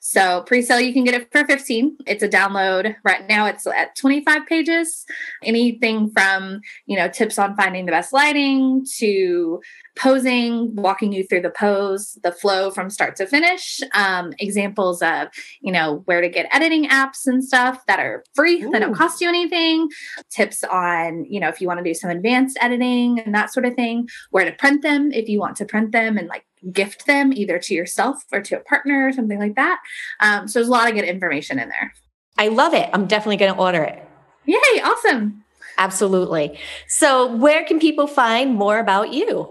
So 0.04 0.42
pre-sale 0.42 0.80
you 0.80 0.92
can 0.92 1.04
get 1.04 1.14
it 1.14 1.30
for 1.30 1.46
15. 1.46 1.96
It's 2.08 2.24
a 2.24 2.28
download. 2.28 2.96
Right 3.04 3.28
now 3.28 3.46
it's 3.46 3.68
at 3.68 3.94
25 3.94 4.46
pages. 4.48 5.06
Anything 5.44 6.10
from, 6.10 6.60
you 6.86 6.96
know, 6.96 7.08
tips 7.08 7.38
on 7.38 7.54
finding 7.54 7.86
the 7.86 7.92
best 7.92 8.12
lighting 8.12 8.84
to 8.96 9.60
posing, 9.96 10.74
walking 10.74 11.12
you 11.12 11.24
through 11.24 11.42
the 11.42 11.50
pose, 11.50 12.18
the 12.24 12.32
flow 12.32 12.72
from 12.72 12.90
start 12.90 13.14
to 13.14 13.26
finish, 13.26 13.80
um, 13.94 14.32
examples 14.40 15.02
of, 15.02 15.28
you 15.60 15.70
know, 15.70 16.02
where 16.06 16.20
to 16.20 16.28
get 16.28 16.52
editing 16.52 16.88
apps 16.88 17.26
and 17.26 17.44
stuff 17.44 17.86
that 17.86 18.00
are 18.00 18.24
free, 18.34 18.60
that 18.72 18.80
don't 18.80 18.94
cost 18.94 19.20
you 19.20 19.28
anything, 19.28 19.88
tips 20.30 20.64
on, 20.64 21.24
you 21.26 21.38
know, 21.38 21.48
if 21.48 21.60
you 21.60 21.68
want 21.68 21.78
to 21.78 21.84
do 21.84 21.94
some 21.94 22.10
advanced 22.10 22.58
editing 22.60 23.20
and 23.20 23.32
that 23.36 23.52
sort 23.52 23.66
of 23.66 23.74
thing, 23.74 24.08
where 24.30 24.44
to 24.44 24.52
print 24.52 24.82
them 24.82 25.12
if 25.12 25.28
you 25.28 25.38
want 25.38 25.54
to 25.58 25.64
print 25.64 25.92
them 25.92 26.18
and 26.18 26.26
like 26.26 26.44
gift 26.70 27.06
them 27.06 27.32
either 27.32 27.58
to 27.58 27.74
yourself 27.74 28.24
or 28.32 28.40
to 28.42 28.58
a 28.58 28.60
partner 28.60 29.06
or 29.06 29.12
something 29.12 29.38
like 29.38 29.56
that. 29.56 29.80
Um, 30.20 30.46
so 30.46 30.58
there's 30.58 30.68
a 30.68 30.72
lot 30.72 30.88
of 30.88 30.94
good 30.94 31.04
information 31.04 31.58
in 31.58 31.68
there. 31.68 31.92
I 32.38 32.48
love 32.48 32.74
it. 32.74 32.88
I'm 32.92 33.06
definitely 33.06 33.36
going 33.36 33.52
to 33.52 33.60
order 33.60 33.82
it. 33.82 34.06
Yay, 34.46 34.82
awesome. 34.82 35.44
Absolutely. 35.78 36.58
So, 36.86 37.34
where 37.36 37.64
can 37.64 37.78
people 37.78 38.06
find 38.06 38.54
more 38.54 38.78
about 38.78 39.12
you? 39.12 39.50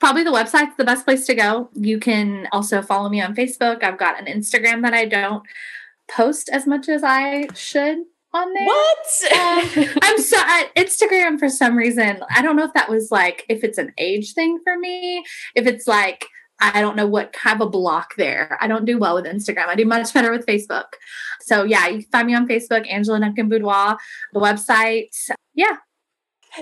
Probably 0.00 0.22
the 0.22 0.32
website's 0.32 0.76
the 0.76 0.84
best 0.84 1.04
place 1.04 1.26
to 1.26 1.34
go. 1.34 1.70
You 1.74 1.98
can 1.98 2.48
also 2.52 2.82
follow 2.82 3.08
me 3.08 3.20
on 3.20 3.34
Facebook. 3.34 3.82
I've 3.82 3.98
got 3.98 4.18
an 4.18 4.26
Instagram 4.26 4.82
that 4.82 4.94
I 4.94 5.04
don't 5.06 5.44
post 6.08 6.48
as 6.50 6.66
much 6.66 6.88
as 6.88 7.02
I 7.04 7.48
should 7.54 7.98
on 8.34 8.52
there. 8.52 8.66
What? 8.66 9.32
Um, 9.32 9.98
I'm 10.02 10.18
so 10.18 10.36
at 10.38 10.74
Instagram 10.76 11.38
for 11.38 11.48
some 11.48 11.76
reason. 11.76 12.22
I 12.34 12.42
don't 12.42 12.56
know 12.56 12.64
if 12.64 12.74
that 12.74 12.90
was 12.90 13.10
like 13.10 13.44
if 13.48 13.64
it's 13.64 13.78
an 13.78 13.92
age 13.98 14.34
thing 14.34 14.58
for 14.64 14.78
me, 14.78 15.24
if 15.54 15.66
it's 15.66 15.86
like 15.86 16.26
I 16.60 16.80
don't 16.80 16.96
know 16.96 17.06
what 17.06 17.34
have 17.36 17.60
a 17.60 17.68
block 17.68 18.14
there. 18.16 18.56
I 18.60 18.66
don't 18.66 18.84
do 18.84 18.98
well 18.98 19.14
with 19.16 19.24
Instagram. 19.24 19.66
I 19.68 19.74
do 19.74 19.84
much 19.84 20.12
better 20.14 20.30
with 20.30 20.46
Facebook. 20.46 20.84
So 21.40 21.64
yeah, 21.64 21.88
you 21.88 22.02
can 22.02 22.10
find 22.10 22.26
me 22.26 22.34
on 22.34 22.46
Facebook, 22.48 22.86
Angela 22.90 23.20
Duncan 23.20 23.48
Boudoir, 23.48 23.98
the 24.32 24.40
website. 24.40 25.08
Yeah. 25.54 25.76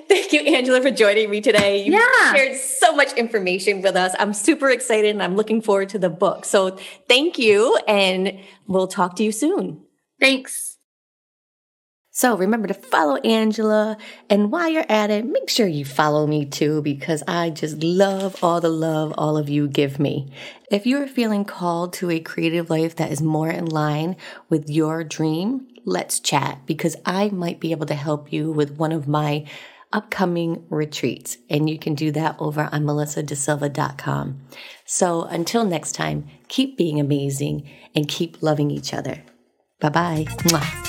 Thank 0.09 0.33
you, 0.33 0.41
Angela, 0.41 0.81
for 0.81 0.91
joining 0.91 1.29
me 1.29 1.43
today. 1.43 1.85
You 1.85 1.93
Yeah. 1.93 2.33
shared 2.35 2.57
so 2.57 2.97
much 2.97 3.13
information 3.13 3.83
with 3.83 3.95
us. 3.95 4.15
I'm 4.19 4.33
super 4.33 4.71
excited 4.71 5.11
and 5.11 5.23
I'm 5.23 5.37
looking 5.37 5.61
forward 5.61 5.91
to 5.91 5.99
the 5.99 6.09
book. 6.09 6.47
So, 6.47 6.79
thank 7.09 7.39
you, 7.39 7.77
and 7.87 8.41
we'll 8.67 8.87
talk 8.87 9.17
to 9.17 9.23
you 9.23 9.33
soon. 9.33 9.83
Thanks. 10.19 10.72
So 12.23 12.37
remember 12.37 12.69
to 12.69 12.75
follow 12.75 13.17
Angela. 13.17 13.97
And 14.31 14.53
while 14.53 14.69
you're 14.69 14.87
at 14.89 15.11
it, 15.11 15.25
make 15.25 15.51
sure 15.51 15.67
you 15.67 15.85
follow 15.85 16.25
me 16.25 16.45
too, 16.45 16.81
because 16.81 17.25
I 17.27 17.51
just 17.51 17.83
love 17.83 18.45
all 18.45 18.61
the 18.61 18.69
love 18.69 19.13
all 19.19 19.37
of 19.37 19.49
you 19.49 19.67
give 19.67 19.99
me. 19.99 20.31
If 20.71 20.87
you're 20.87 21.09
feeling 21.09 21.45
called 21.45 21.95
to 21.95 22.11
a 22.11 22.21
creative 22.21 22.71
life 22.71 22.95
that 22.95 23.11
is 23.11 23.21
more 23.21 23.51
in 23.51 23.65
line 23.65 24.15
with 24.49 24.71
your 24.71 25.03
dream, 25.03 25.67
let's 25.85 26.21
chat 26.21 26.61
because 26.65 26.95
I 27.05 27.31
might 27.31 27.59
be 27.59 27.73
able 27.73 27.87
to 27.87 27.95
help 27.95 28.33
you 28.33 28.53
with 28.53 28.77
one 28.77 28.93
of 28.93 29.09
my 29.09 29.45
upcoming 29.93 30.65
retreats. 30.71 31.39
And 31.51 31.69
you 31.69 31.77
can 31.77 31.97
do 31.97 32.13
that 32.13 32.37
over 32.39 32.69
on 32.71 32.85
melissadasilva.com. 32.85 34.41
So 34.85 35.23
until 35.23 35.65
next 35.65 35.97
time, 35.97 36.29
keep 36.47 36.79
being 36.79 37.01
amazing 37.01 37.69
and 37.97 38.07
keep 38.07 38.41
loving 38.45 38.71
each 38.71 38.95
other. 38.95 39.25
Bye 39.81 39.89
bye. 39.89 40.83